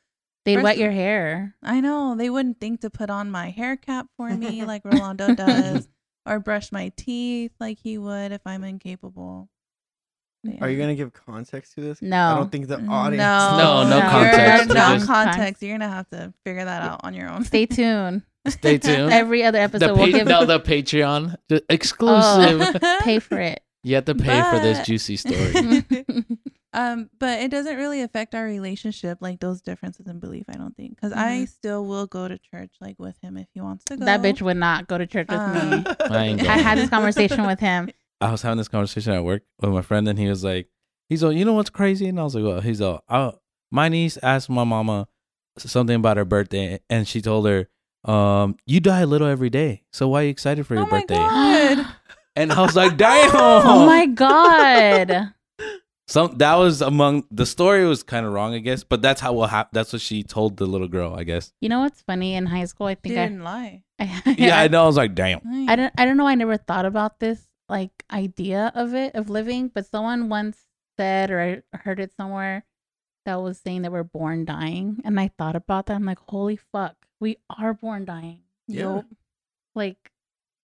[0.46, 1.56] They'd wet your hair.
[1.64, 5.34] I know they wouldn't think to put on my hair cap for me like Rolando
[5.36, 5.88] does,
[6.26, 9.50] or brush my teeth like he would if I'm incapable.
[10.44, 12.02] But Are you gonna give context to this?
[12.02, 12.18] No.
[12.18, 13.18] I don't think the audience.
[13.22, 15.64] No, No, no You're- context, No just- context.
[15.64, 17.46] You're gonna have to figure that out on your own.
[17.46, 18.24] Stay tuned.
[18.50, 19.14] Stay tuned.
[19.14, 22.76] Every other the episode we'll pa- give no, the Patreon the exclusive.
[23.02, 23.62] pay for it.
[23.84, 25.84] You have to pay for this juicy story.
[26.74, 30.46] um, but it doesn't really affect our relationship like those differences in belief.
[30.50, 31.50] I don't think because I Mhm.
[31.50, 34.06] still will go to church like with him if he wants to go.
[34.06, 35.84] that bitch would not go to church with Uh, me.
[36.10, 37.90] I I had this conversation with him.
[38.24, 40.68] I was having this conversation at work with my friend, and he was like,
[41.10, 43.40] "He's all, you know what's crazy?" And I was like, "Well, he's all, oh,
[43.72, 45.08] my niece asked my mama
[45.58, 47.70] something about her birthday, and she told her,
[48.06, 50.88] um, you die a little every day, so why are you excited for your Oh
[50.88, 51.88] my birthday?" God.
[52.36, 55.34] And I was like, "Damn!" Oh my god.
[56.08, 59.34] Some that was among the story was kind of wrong, I guess, but that's how
[59.34, 61.54] what hap- That's what she told the little girl, I guess.
[61.62, 62.36] You know what's funny?
[62.36, 63.84] In high school, I She think I, didn't lie.
[64.00, 64.84] I, Yeah, I know.
[64.84, 68.04] I was like, "Damn." I don't I don't know I never thought about this like
[68.12, 70.66] idea of it of living, but someone once
[70.98, 72.66] said or I heard it somewhere
[73.26, 75.96] that was saying that we're born dying and I thought about that.
[75.96, 78.42] I'm like, holy fuck, we are born dying.
[78.68, 78.96] Yeah.
[78.96, 79.06] Yup.
[79.76, 80.12] Like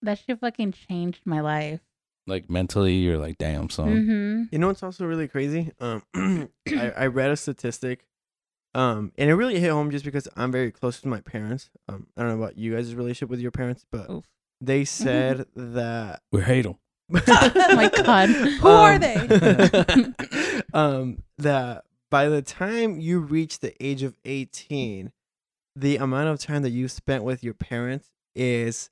[0.02, 1.82] that shit fucking changed my life.
[2.28, 4.44] Like mentally, you're like, "Damn, son." Mm-hmm.
[4.52, 5.72] You know what's also really crazy?
[5.80, 6.04] Um,
[6.68, 8.06] I, I read a statistic,
[8.76, 11.72] um, and it really hit home just because I'm very close to my parents.
[11.88, 14.26] Um, I don't know about you guys' relationship with your parents, but Oof.
[14.62, 16.22] they said that.
[16.32, 16.76] We hate them.
[17.12, 18.30] Oh my God.
[18.62, 19.16] Who are they?
[20.74, 25.12] um, that by the time you reach the age of 18,
[25.76, 28.90] the amount of time that you spent with your parents is,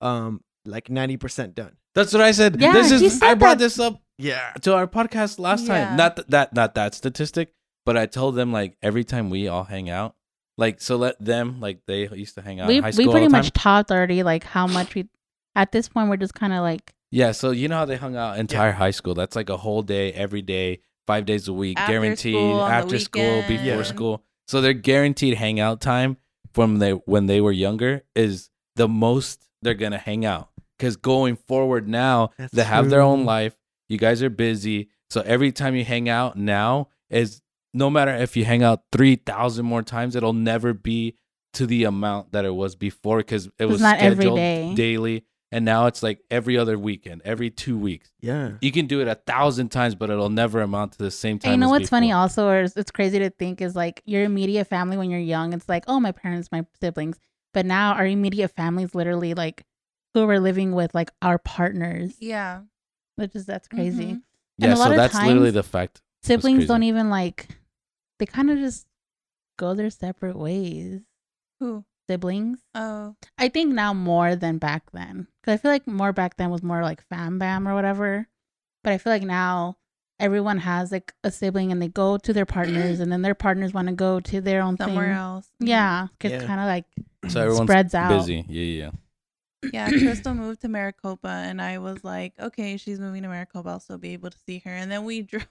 [0.00, 1.76] um, like 90% done.
[1.94, 2.60] That's what I said.
[2.60, 3.18] Yeah, this he is.
[3.18, 3.64] said I brought that.
[3.64, 4.52] this up Yeah.
[4.62, 5.86] to our podcast last Yeah.
[5.88, 5.96] time.
[5.96, 7.52] Not th- that, not that statistic,
[7.84, 10.14] but I told them like every time we all hang out,
[10.56, 13.08] like so let them like they used to hang out We in high we pretty
[13.08, 13.62] all the much time.
[13.84, 15.08] talked already like how much we
[15.56, 18.16] at this point we're just kind of like Yeah, so you know how they hung
[18.16, 19.14] out entire high school.
[19.14, 22.98] That's like a whole day, every day, five days a week, After guaranteed school, after
[22.98, 23.48] school, weekend.
[23.48, 23.82] before Yeah.
[23.82, 24.24] school.
[24.46, 26.16] So their guaranteed hangout time
[26.52, 30.50] from they when they were younger is the most they're gonna hang out.
[30.78, 33.56] Because going forward now, That's they have their own life.
[33.88, 37.40] You guys are busy, so every time you hang out now is
[37.74, 41.16] no matter if you hang out three thousand more times, it'll never be
[41.54, 44.74] to the amount that it was before because it was not every scheduled day.
[44.74, 48.10] daily, and now it's like every other weekend, every two weeks.
[48.20, 48.52] Yeah.
[48.60, 51.52] You can do it a thousand times, but it'll never amount to the same time.
[51.52, 54.02] And you know as what's funny also, or is it's crazy to think is like
[54.04, 55.52] your immediate family when you're young.
[55.52, 57.18] It's like, oh, my parents, my siblings.
[57.54, 59.64] But now our immediate family is literally like
[60.14, 62.14] who we're living with, like our partners.
[62.20, 62.62] yeah.
[63.16, 64.04] Which is that's crazy.
[64.04, 64.10] Mhm.
[64.10, 64.22] And
[64.58, 66.00] Yeah, a lot so of that's literally the fact.
[66.22, 67.48] Siblings don't even like.
[68.18, 68.86] They kind of just
[69.56, 71.00] go their separate ways.
[71.60, 71.84] Who?
[72.08, 72.58] Siblings.
[72.74, 73.14] Oh.
[73.36, 75.26] I think now more than back then.
[75.42, 78.26] Because I feel like more back then was more like fam bam or whatever.
[78.82, 79.76] But I feel like now
[80.20, 83.72] everyone has like a sibling and they go to their partners and then their partners
[83.74, 85.14] want to go to their own Somewhere thing.
[85.16, 85.48] else.
[85.60, 86.08] Yeah.
[86.20, 86.46] It's Yeah.
[86.46, 86.84] kind of like
[87.30, 88.08] So everyone's spreads out.
[88.18, 88.44] busy.
[88.48, 88.82] Yeah, yeah.
[88.84, 88.90] yeah.
[89.72, 93.68] Yeah, Crystal moved to Maricopa, and I was like, okay, she's moving to Maricopa.
[93.70, 94.70] I'll still be able to see her.
[94.70, 95.48] And then we drove,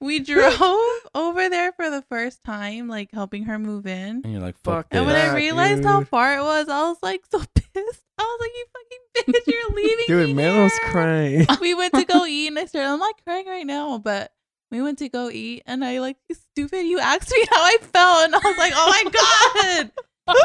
[0.00, 4.22] we drove over there for the first time, like helping her move in.
[4.24, 5.14] And you're like, fuck, Fuck And this.
[5.14, 8.04] when I Yeah, realized how far it was, I was like so pissed.
[8.18, 11.46] I was like, you fucking bitch, you're leaving Dude, me Melo's here." crying.
[11.60, 12.88] We went to go eat, and I started.
[12.88, 14.32] I'm like crying right now, but
[14.70, 16.82] we went to go eat, and I like stupid.
[16.84, 19.92] You asked me how I felt, and I was like, oh my god,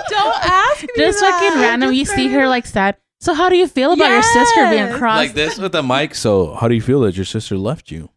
[0.09, 0.87] don't ask me.
[0.97, 1.39] Just that.
[1.41, 1.89] fucking random.
[1.93, 2.97] Just You see her like sad.
[3.19, 5.17] So how do you feel about your sister being crossed?
[5.17, 6.13] Like this with the mic.
[6.13, 8.09] So, how do you feel that your sister left you?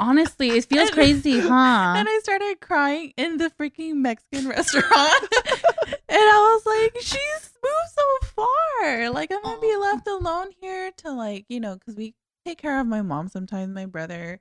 [0.00, 1.94] Honestly, it feels And- crazy, huh?
[1.96, 4.84] And I started crying in the freaking Mexican restaurant.
[4.92, 9.10] and I was like, she's moved so far.
[9.10, 12.14] Like, I'm going to be left alone here to, like, you know, because we
[12.46, 14.40] take care of my mom sometimes, my brother,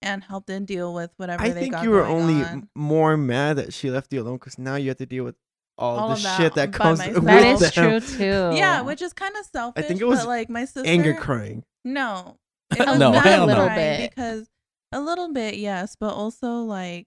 [0.00, 2.68] and help them deal with whatever I they think got you were going only on.
[2.74, 5.34] more mad that she left you alone because now you have to deal with
[5.78, 7.16] all, All the that shit that comes myself.
[7.16, 8.00] with that is them.
[8.00, 8.56] true too.
[8.56, 9.84] Yeah, which is kind of selfish.
[9.84, 10.88] I think it was but, like, my sister.
[10.88, 11.64] Anger crying.
[11.84, 12.36] No.
[12.78, 13.52] A was No, not hell no.
[13.52, 14.10] little crying bit.
[14.10, 14.48] Because
[14.92, 17.06] a little bit, yes, but also like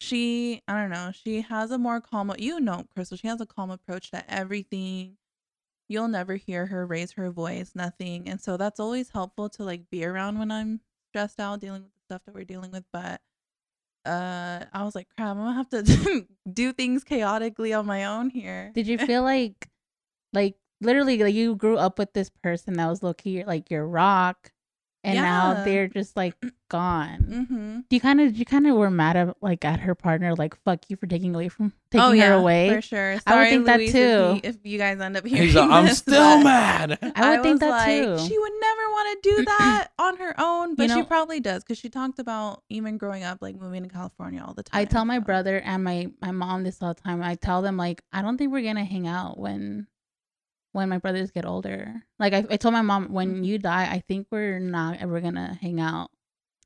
[0.00, 3.46] she, I don't know, she has a more calm, you know, Crystal, she has a
[3.46, 5.16] calm approach to everything.
[5.88, 8.28] You'll never hear her raise her voice, nothing.
[8.28, 10.80] And so that's always helpful to like be around when I'm
[11.10, 12.84] stressed out dealing with the stuff that we're dealing with.
[12.92, 13.20] But
[14.04, 18.30] uh I was like, crap, I'm gonna have to do things chaotically on my own
[18.30, 18.72] here.
[18.74, 19.68] Did you feel like,
[20.32, 23.86] like literally, like you grew up with this person that was low key like your
[23.86, 24.50] rock,
[25.04, 26.34] and now they're just like
[26.68, 27.18] gone.
[27.28, 27.80] mm-hmm.
[27.88, 30.56] Do you kind of, you kind of were mad at like at her partner, like
[30.64, 32.70] fuck you for taking away from taking her away.
[32.70, 33.20] Oh, for sure.
[33.20, 34.36] Sorry, I would think that too.
[34.36, 36.98] If, he- if you guys end up hearing He's like, I'm this, still mad.
[37.16, 38.26] I would think was that like, too.
[38.26, 41.62] She would never want to do that on her own, but You she probably does
[41.62, 44.80] because she talked about even growing up, like moving to California all the time.
[44.80, 45.22] I tell my so.
[45.22, 47.22] brother and my my mom this all the time.
[47.22, 49.86] I tell them like I don't think we're gonna hang out when
[50.72, 52.02] when my brothers get older.
[52.18, 55.58] Like I, I told my mom when you die, I think we're not ever gonna
[55.60, 56.10] hang out.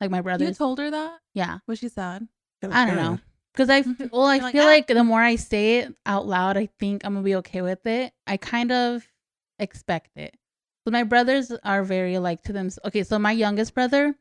[0.00, 0.48] Like my brothers.
[0.48, 1.18] You told her that?
[1.34, 1.58] yeah.
[1.66, 2.26] Was she sad?
[2.62, 3.18] I don't know.
[3.52, 3.80] Because I,
[4.12, 6.68] well, I You're like, feel "Ah." like the more I say it out loud, I
[6.78, 8.12] think I'm gonna be okay with it.
[8.26, 9.06] I kind of
[9.58, 10.36] expect it.
[10.84, 12.70] But my brothers are very like to them.
[12.84, 14.14] Okay, so my youngest brother,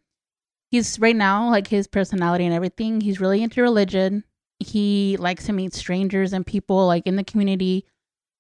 [0.72, 3.02] he's right now like his personality and everything.
[3.02, 4.24] He's really into religion.
[4.60, 7.86] He likes to meet strangers and people like in the community,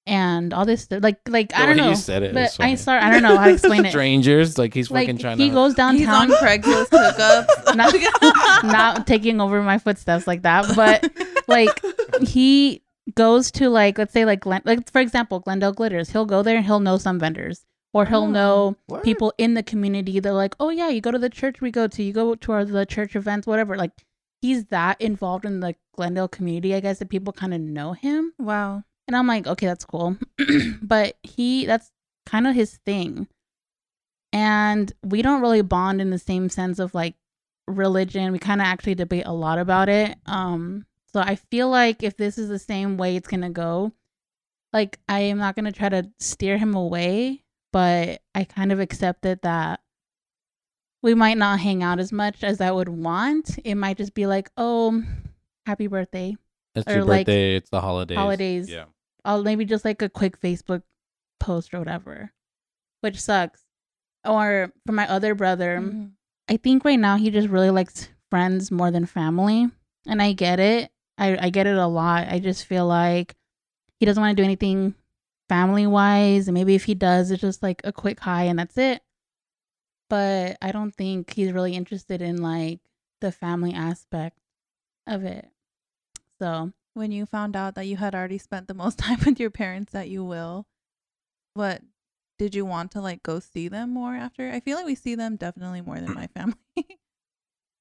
[0.07, 1.01] and all this stuff.
[1.03, 1.89] Like, like I don't know.
[1.89, 2.75] you said it but was I funny.
[2.75, 3.89] sorry, I don't know how to explain it.
[3.89, 5.53] Strangers, like he's fucking Like trying he to.
[5.53, 7.75] goes He's on downtown, Craigslist hookups.
[7.75, 11.11] not, not taking over my footsteps like that, but
[11.47, 11.69] like
[12.27, 12.81] he
[13.15, 16.09] goes to like let's say like Glen, like for example Glendale Glitters.
[16.09, 19.03] He'll go there and he'll know some vendors, or he'll Oh, know What?
[19.03, 20.19] people in the community.
[20.19, 22.51] They're like, oh yeah, you go to the church we go to, you go to
[22.51, 23.75] our the church events, whatever.
[23.77, 23.91] Like
[24.41, 26.75] he's that involved in the Glendale community.
[26.75, 28.83] I guess that people kind of know him, wow.
[29.07, 30.17] And I'm like, okay, that's cool,
[30.81, 31.91] but he that's
[32.25, 33.27] kind of his thing,
[34.33, 37.15] and we don't really bond in the same sense of like
[37.67, 38.31] religion.
[38.31, 40.17] We kind of actually debate a lot about it.
[40.25, 43.93] Um, so I feel like if this is the same way it's gonna go,
[44.73, 49.41] like I am not gonna try to steer him away, but I kind of accepted
[49.43, 49.81] that
[51.05, 53.59] we might not hang out as much as I would want.
[53.63, 55.03] It might just be like, oh,
[55.67, 56.35] happy birthday.
[56.73, 57.55] It's or, your like, birthday.
[57.55, 58.17] It's the holidays.
[58.17, 58.69] holidays.
[58.69, 58.85] Yeah.
[59.25, 60.83] I'll maybe just like a quick Facebook
[61.39, 62.31] post or whatever,
[63.01, 63.63] which sucks.
[64.25, 66.11] Or for my other brother, Mhm.
[66.47, 69.69] I think right now he just really likes friends more than family.
[70.07, 70.91] And I get it.
[71.17, 72.27] I, I get it a lot.
[72.27, 73.35] I just feel like
[73.99, 74.93] he doesn't want to do anything
[75.49, 76.47] family wise.
[76.47, 79.01] And maybe if he does, it's just like a quick hi and that's it.
[80.09, 82.79] But I don't think he's really interested in like
[83.21, 84.37] the family aspect
[85.07, 85.49] of it.
[86.39, 89.51] So When you found out that you had already spent the most time with your
[89.51, 90.65] parents that you will,
[91.53, 91.81] what
[92.39, 94.49] did you want to like go see them more after?
[94.49, 96.55] I feel like we see them definitely more than my family.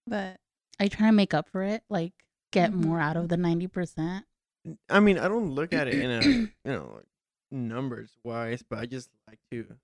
[0.07, 0.41] but
[0.81, 2.13] I try to make up for it, like
[2.53, 2.85] get Mhm.
[2.85, 4.25] more out of the 90%.
[4.89, 6.23] I mean, I don't look at it in a
[6.65, 7.07] you know like
[7.53, 9.77] numbers wise, but I just like to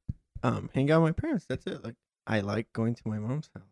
[0.42, 1.46] um hang out with my parents.
[1.48, 1.84] That's it.
[1.84, 1.94] Like
[2.26, 3.69] I like going to my mom's house.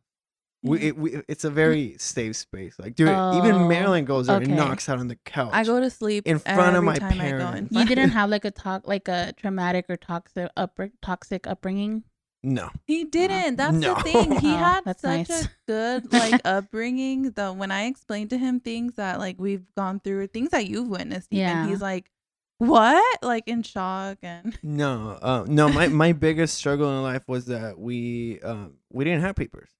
[0.62, 2.74] We, it, we it's a very safe space.
[2.78, 4.46] Like dude, Oh, even Marilyn goes there okay.
[4.46, 5.50] and knocks out on the couch.
[5.52, 7.68] I go to sleep in front of my time I go parents.
[7.76, 12.02] You didn't have like a talk like a traumatic or toxic up toxic upbringing.
[12.42, 12.70] no.
[12.86, 13.54] He didn't.
[13.56, 13.94] That's No.
[13.94, 14.32] the thing.
[14.40, 15.44] He had that's such nice.
[15.44, 17.30] a good like upbringing.
[17.36, 20.88] Though when I explained to him things that like we've gone through, things that you've
[20.88, 21.66] witnessed, even, Yeah.
[21.68, 22.10] he's like,
[22.58, 25.68] "What?" Like in shock and No, uh, no.
[25.68, 29.70] My my biggest struggle in life was that we um we didn't have papers,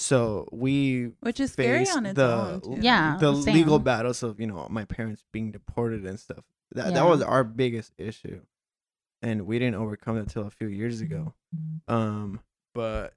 [0.00, 2.60] so we which is scary faced on its the own.
[2.62, 2.78] Too.
[2.80, 3.18] Yeah.
[3.20, 3.54] the same.
[3.54, 6.44] legal battles of you know my parents being deported and stuff.
[6.72, 8.40] That that was our biggest issue,
[9.22, 11.34] and we didn't overcome it until a few years ago.
[11.88, 12.40] Um,
[12.74, 13.12] but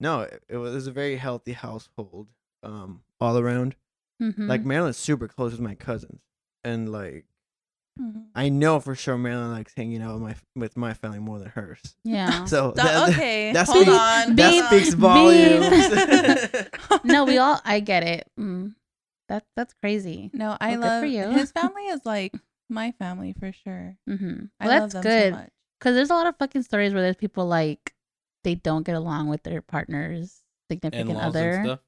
[0.00, 2.28] no, it, it was a very healthy household.
[2.62, 3.76] Um, all around.
[4.22, 4.48] Mhm.
[4.48, 6.22] Like Marilyn's super close with my cousins,
[6.62, 7.26] and like
[8.00, 8.26] Mhm.
[8.34, 11.48] I know for sure Marilyn likes hanging out with my with my family more than
[11.48, 11.80] hers.
[12.04, 12.44] yeah.
[12.46, 14.36] So So- that, okay, that hold speaks- on.
[14.36, 14.98] that Beep, speaks beep.
[14.98, 16.68] volumes.
[17.04, 18.28] no, we all I get it.
[18.38, 18.74] Mm.
[19.28, 20.30] That that's crazy.
[20.32, 21.30] No, I Well, love for you.
[21.30, 22.34] his family is like
[22.68, 23.96] my family for sure.
[24.08, 24.44] Mm-hmm.
[24.60, 25.34] I Well, love that's them good.
[25.34, 25.48] so.
[25.80, 27.94] Because there's a lot of fucking stories where there's people like
[28.42, 30.40] they don't get along with their partner's
[30.70, 31.50] significant In-laws other.
[31.52, 31.80] and stuff.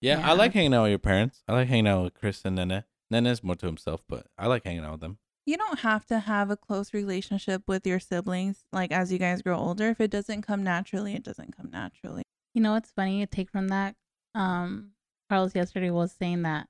[0.00, 0.30] Yeah, Yeah.
[0.30, 1.42] I like hanging out with your parents.
[1.48, 2.84] I like hanging out with Chris and Nene.
[3.10, 5.18] Nene's more to himself, but I like hanging out with them.
[5.46, 9.42] You don't have to have a close relationship with your siblings like as you guys
[9.42, 9.90] grow older.
[9.90, 12.22] If it doesn't come naturally, it doesn't come naturally.
[12.54, 13.22] You know what's funny?
[13.22, 13.94] A take from that.
[14.34, 14.92] Um,
[15.28, 16.68] Carlos yesterday was saying that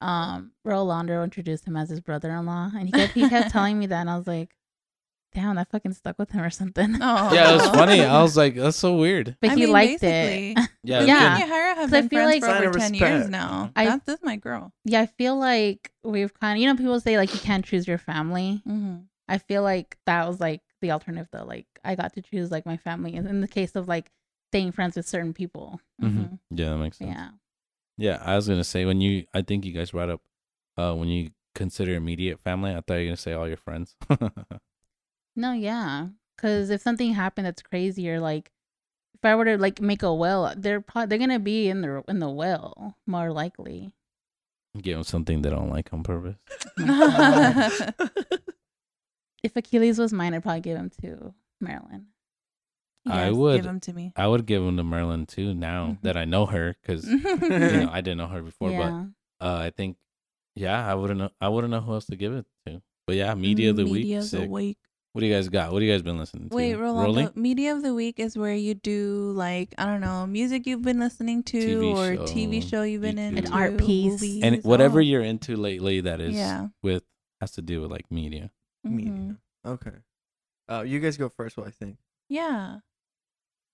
[0.00, 4.00] um Rolando introduced him as his brother-in-law, and he kept he kept telling me that,
[4.02, 4.54] and I was like,
[5.34, 7.32] "Damn, that fucking stuck with him or something." Oh.
[7.32, 8.04] Yeah, it was funny.
[8.04, 9.36] I was like, that's so weird.
[9.40, 10.68] But I he mean, liked basically, it.
[10.86, 11.34] Yeah, it's Yeah.
[11.36, 13.70] Me and Hira have 'Cause I feel friends like- for over of ten years now.
[13.76, 14.72] I- That's this is my girl.
[14.84, 17.86] yeah, I feel like we've kind of you know people say like you can't choose
[17.88, 18.62] your family.
[18.66, 18.96] Mm-hmm.
[19.28, 21.44] I feel like that was like the alternative though.
[21.44, 24.10] Like I got to choose like my family, and in the case of like
[24.52, 25.80] staying friends with certain people.
[26.00, 26.38] Mhm.
[26.50, 27.10] Yeah, that makes sense.
[27.10, 27.30] Yeah.
[27.98, 30.20] Yeah, I was gonna say when you, I think you guys brought up,
[30.76, 32.70] uh, when you consider immediate family.
[32.72, 33.96] I thought you were gonna say all your friends.
[35.34, 36.08] No, yeah.
[36.36, 38.52] Because if something happened that's crazy, or like if
[39.26, 42.18] I were to like make a will, they're probably they're gonna be in the in
[42.20, 43.92] the will more likely.
[44.80, 46.36] Give them something they don't like on purpose.
[49.42, 52.06] If Achilles was mine, I'd probably give him to Marilyn.
[53.08, 54.12] I would- give them to me.
[54.16, 55.54] I would give them to Merlin too.
[55.54, 56.02] Now Mhm.
[56.02, 59.06] that I know her, because you know I didn't know her before, yeah.
[59.38, 59.96] but uh, I think,
[60.56, 61.30] yeah, I wouldn't know.
[61.40, 62.82] I wouldn't know who else to give it to.
[63.06, 63.92] But yeah, media of the week.
[64.02, 64.78] Media of the week.
[65.16, 65.72] What do you guys got?
[65.72, 66.54] What do you guys been listening to?
[66.54, 67.04] Wait, Rolando.
[67.04, 67.30] Rolling?
[67.34, 70.98] Media of the week is where you do like I don't know music you've been
[71.00, 73.36] listening to TV or TV show, show you've been YouTube.
[73.38, 74.12] into, An art piece.
[74.12, 74.42] movies.
[74.42, 75.02] and whatever Oh.
[75.02, 76.68] you're into lately that is Yeah.
[76.82, 77.02] with
[77.40, 78.50] has to do with like media.
[78.86, 78.90] Mhm.
[78.92, 79.36] Media.
[79.64, 79.96] Okay.
[80.70, 81.56] Uh, you guys go first.
[81.56, 81.96] What I think.
[82.28, 82.80] Yeah.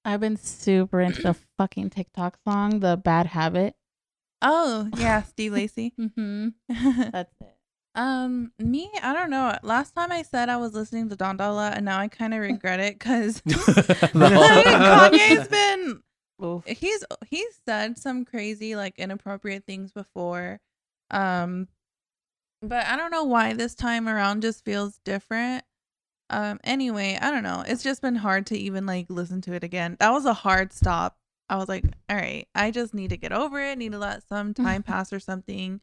[0.05, 3.75] I've been super into the fucking TikTok song, "The Bad Habit."
[4.43, 5.93] Oh yeah, Steve Lacy.
[5.99, 6.51] Mm-hmm.
[7.11, 7.52] That's it.
[7.95, 9.57] Um, me, I don't know.
[9.63, 12.81] Last time I said I was listening to Donda, and now I kind of regret
[12.81, 16.03] it because Kanye's been
[16.43, 16.65] Oof.
[16.67, 20.59] he's he's said some crazy like inappropriate things before
[21.13, 21.69] um
[22.61, 25.65] but i don't know why this time around just feels different.
[26.31, 27.63] Um anyway i don't know.
[27.67, 29.97] It's just been hard to even like listen to it again.
[30.01, 31.17] That was a hard stop.
[31.49, 34.27] I was like all right i just need to get over it need to let
[34.27, 35.83] some time pass or something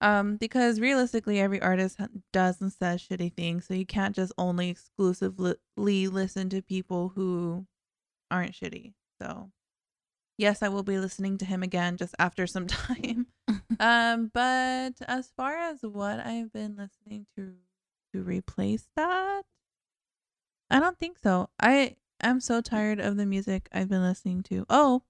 [0.00, 1.98] um because realistically every artist
[2.32, 5.56] does and says shitty things so you can't just only exclusively
[6.08, 7.66] listen to people who
[8.30, 9.50] aren't shitty so
[10.38, 13.26] yes, I will be listening to him again just after some time.
[13.80, 17.54] um, but as far as what I've been listening to
[18.12, 19.42] to replace that,
[20.70, 21.50] I don't think so.
[21.58, 24.64] I am so tired of the music I've been listening to.
[24.70, 25.02] Oh,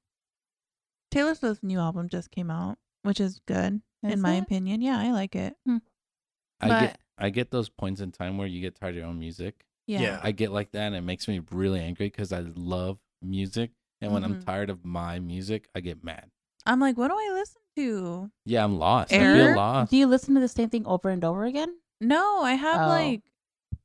[1.10, 4.42] Taylor Swift's new album just came out, which is good Is in my it?
[4.42, 4.80] opinion.
[4.82, 5.56] Yeah, I like it.
[5.66, 5.80] I
[6.60, 9.18] But- get I get those points in time where you get tired of your own
[9.20, 9.64] music.
[9.86, 10.00] Yeah.
[10.00, 10.20] Yeah.
[10.22, 14.12] I get like that, and it makes me really angry because I love music, and
[14.12, 14.44] when I'm Mhm.
[14.44, 16.30] tired of my music, I get mad.
[16.66, 18.30] I'm like, what do I listen to?
[18.46, 19.12] Yeah, I'm lost.
[19.12, 19.34] I Error?
[19.48, 19.90] feel lost.
[19.92, 21.78] Do you listen to the same thing over and over again?
[22.00, 22.88] No, I have Oh.
[22.88, 23.22] like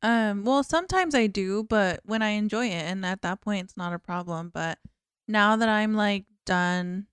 [0.01, 3.75] um well sometimes I do, but when I enjoy it and at that point it's
[3.77, 4.49] not a problem.
[4.49, 4.79] But
[5.27, 7.07] now that I'm like done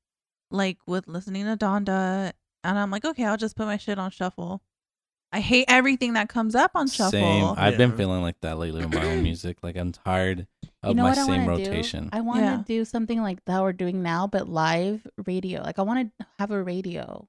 [0.50, 2.32] like with listening to Donda
[2.66, 4.62] and I'm like, okay, I'll just put my shit on shuffle.
[5.32, 7.10] I hate everything that comes up on shuffle.
[7.10, 7.44] Same.
[7.56, 9.58] I've been feeling like that lately with my own music.
[9.62, 10.46] Like I'm tired
[10.82, 12.04] of you know my what I same want to rotation.
[12.04, 12.10] do?
[12.12, 12.56] I want Yeah.
[12.58, 15.62] to do something like that we're doing now, but live radio.
[15.62, 17.26] Like I want to have a radio,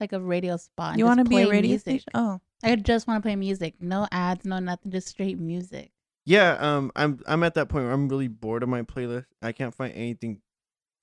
[0.00, 0.90] like a radio spot.
[0.92, 1.82] and you just want to be a play radio music.
[2.00, 2.10] station?
[2.14, 2.40] Oh.
[2.64, 5.92] I just want to play music, no ads, no nothing, just straight music.
[6.24, 6.56] Yeah.
[6.58, 6.90] Um.
[6.96, 9.26] I'm I'm at that point where I'm really bored of my playlist.
[9.40, 10.40] I can't find anything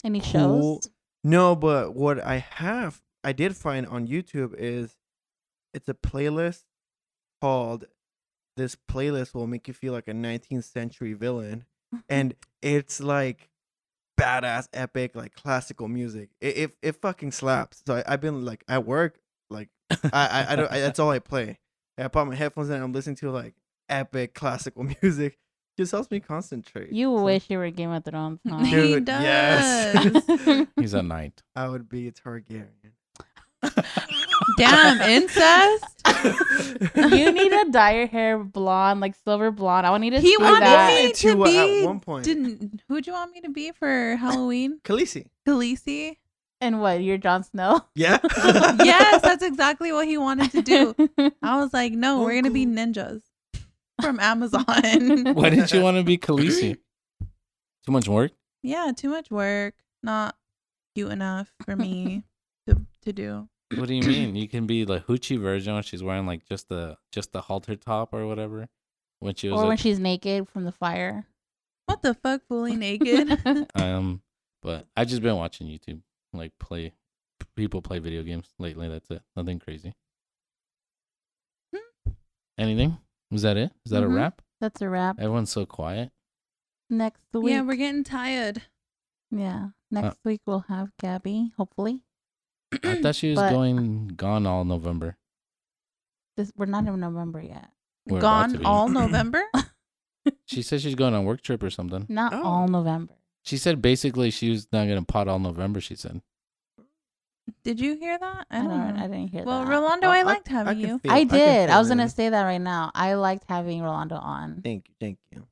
[0.03, 0.29] Any Cool.
[0.29, 0.89] shows?
[1.23, 4.97] No, but what I have, I did find on YouTube is
[5.74, 6.63] it's a playlist
[7.41, 7.86] called
[8.57, 11.65] This Playlist Will Make You Feel Like a 19th Century Villain.
[12.09, 13.49] And it's like
[14.19, 16.30] badass, epic, like classical music.
[16.41, 17.84] It it, it fucking slaps.
[17.86, 19.19] So I, I've been like at work,
[19.51, 21.59] like, I, I, I don't, I, that's all I play.
[21.99, 23.53] I put my headphones in and I'm listening to like
[23.89, 25.38] epic classical music.
[25.78, 26.91] Just helps me concentrate.
[26.91, 28.39] You So wish you were Game of Thrones.
[28.49, 28.63] Huh?
[28.63, 29.21] he Dude, does.
[29.24, 30.67] yes.
[30.80, 31.43] He's a knight.
[31.55, 32.69] I would be a Targaryen.
[34.57, 35.86] Damn incest.
[36.95, 39.88] you need to dye your hair blonde, like silver blonde.
[39.88, 40.88] I want you to He see wanted that.
[40.89, 41.86] me wanted to to, uh, at be.
[41.86, 42.26] one point.
[42.26, 44.80] Didn't who'd you want me to be for Halloween?
[44.84, 45.28] Khaleesi.
[45.47, 46.18] Khaleesi.
[46.61, 47.01] And what?
[47.03, 47.82] You're Jon Snow?
[47.95, 48.20] Yeah.
[48.84, 50.95] yes, that's exactly what he wanted to do.
[51.41, 53.22] I was like, no, Oh, we're gonna be ninjas
[54.01, 54.64] from Amazon.
[54.68, 56.78] Why didn't you want to be Khaleesi?
[57.86, 58.32] Too much work?
[58.61, 59.74] yeah, too much work.
[60.03, 60.36] Not
[60.95, 62.24] cute enough for me
[62.68, 63.49] to to do.
[63.78, 64.36] What do you mean?
[64.36, 67.76] You can be the hoochie version when she's wearing like just the just the halter
[67.76, 68.67] top or whatever.
[69.19, 71.26] when she was or when like, she's naked from the fire.
[71.86, 73.38] What the fuck, fully naked?
[73.76, 74.21] um,
[74.61, 76.01] but I've just been watching YouTube,
[76.34, 76.93] like play
[77.55, 78.88] people play video games lately.
[78.89, 79.21] That's it.
[79.36, 79.93] Nothing crazy.
[81.76, 82.11] Hmm.
[82.57, 82.97] Anything?
[83.32, 83.71] Was that it?
[83.86, 84.05] Is that Mhm.
[84.05, 84.41] a wrap?
[84.61, 85.19] That's a wrap.
[85.19, 86.11] Everyone's so quiet.
[86.89, 87.51] Next week.
[87.51, 88.61] yeah, we're getting tired.
[89.32, 89.69] Yeah.
[89.91, 92.01] Next week we'll have Gabby, hopefully.
[92.84, 95.17] I thought she was But- going gone all November.
[96.38, 97.69] This we're not in November yet.
[98.07, 99.43] We're Gone all November.
[100.45, 102.05] She said she's going on work trip or something.
[102.09, 102.43] Not Oh.
[102.43, 103.13] all November.
[103.43, 105.80] She said basically she was not gonna pot all November.
[105.82, 106.21] She said.
[107.63, 108.47] Did you hear that?
[108.49, 109.47] I don't I didn't hear that.
[109.47, 109.69] Well, that.
[109.69, 111.01] Rolando, I, liked having can you.
[111.09, 111.69] I did.
[111.69, 112.89] I, feel was gonna say that right now.
[112.95, 114.61] I liked having Rolando on.
[114.63, 115.45] Thank you, thank you.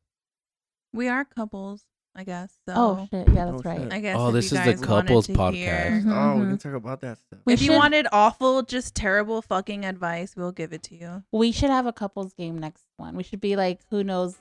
[0.94, 1.84] We are couples,
[2.16, 2.52] I guess.
[2.68, 3.28] So Oh shit!
[3.30, 3.80] Yeah, that's Oh, right.
[3.82, 3.94] shit.
[3.94, 4.18] I guess.
[4.20, 5.54] Oh, if this you is the guys wanted couples podcast.
[5.54, 7.40] hear- Mhm, Oh, we can talk about that stuff.
[7.46, 11.24] We if you wanted awful, just terrible fucking advice, we'll give it to you.
[11.32, 13.16] We should have a couples game next one.
[13.16, 14.36] We should be like, who knows,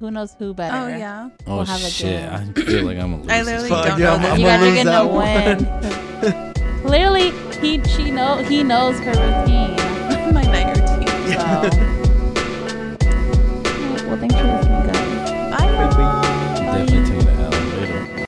[0.00, 0.76] who knows who better.
[0.76, 1.30] Oh yeah.
[1.46, 2.20] Oh We'll have a shit!
[2.30, 2.52] game.
[2.56, 3.30] I feel like I'm a loser.
[3.32, 4.38] I literally Fuck don't yeah, know I'm that.
[4.38, 5.64] You gonna guys are lose
[6.20, 6.82] gonna win.
[6.84, 7.30] Clearly,
[7.62, 9.74] he she know he knows her routine.
[10.34, 11.08] My night routine.
[11.32, 11.70] So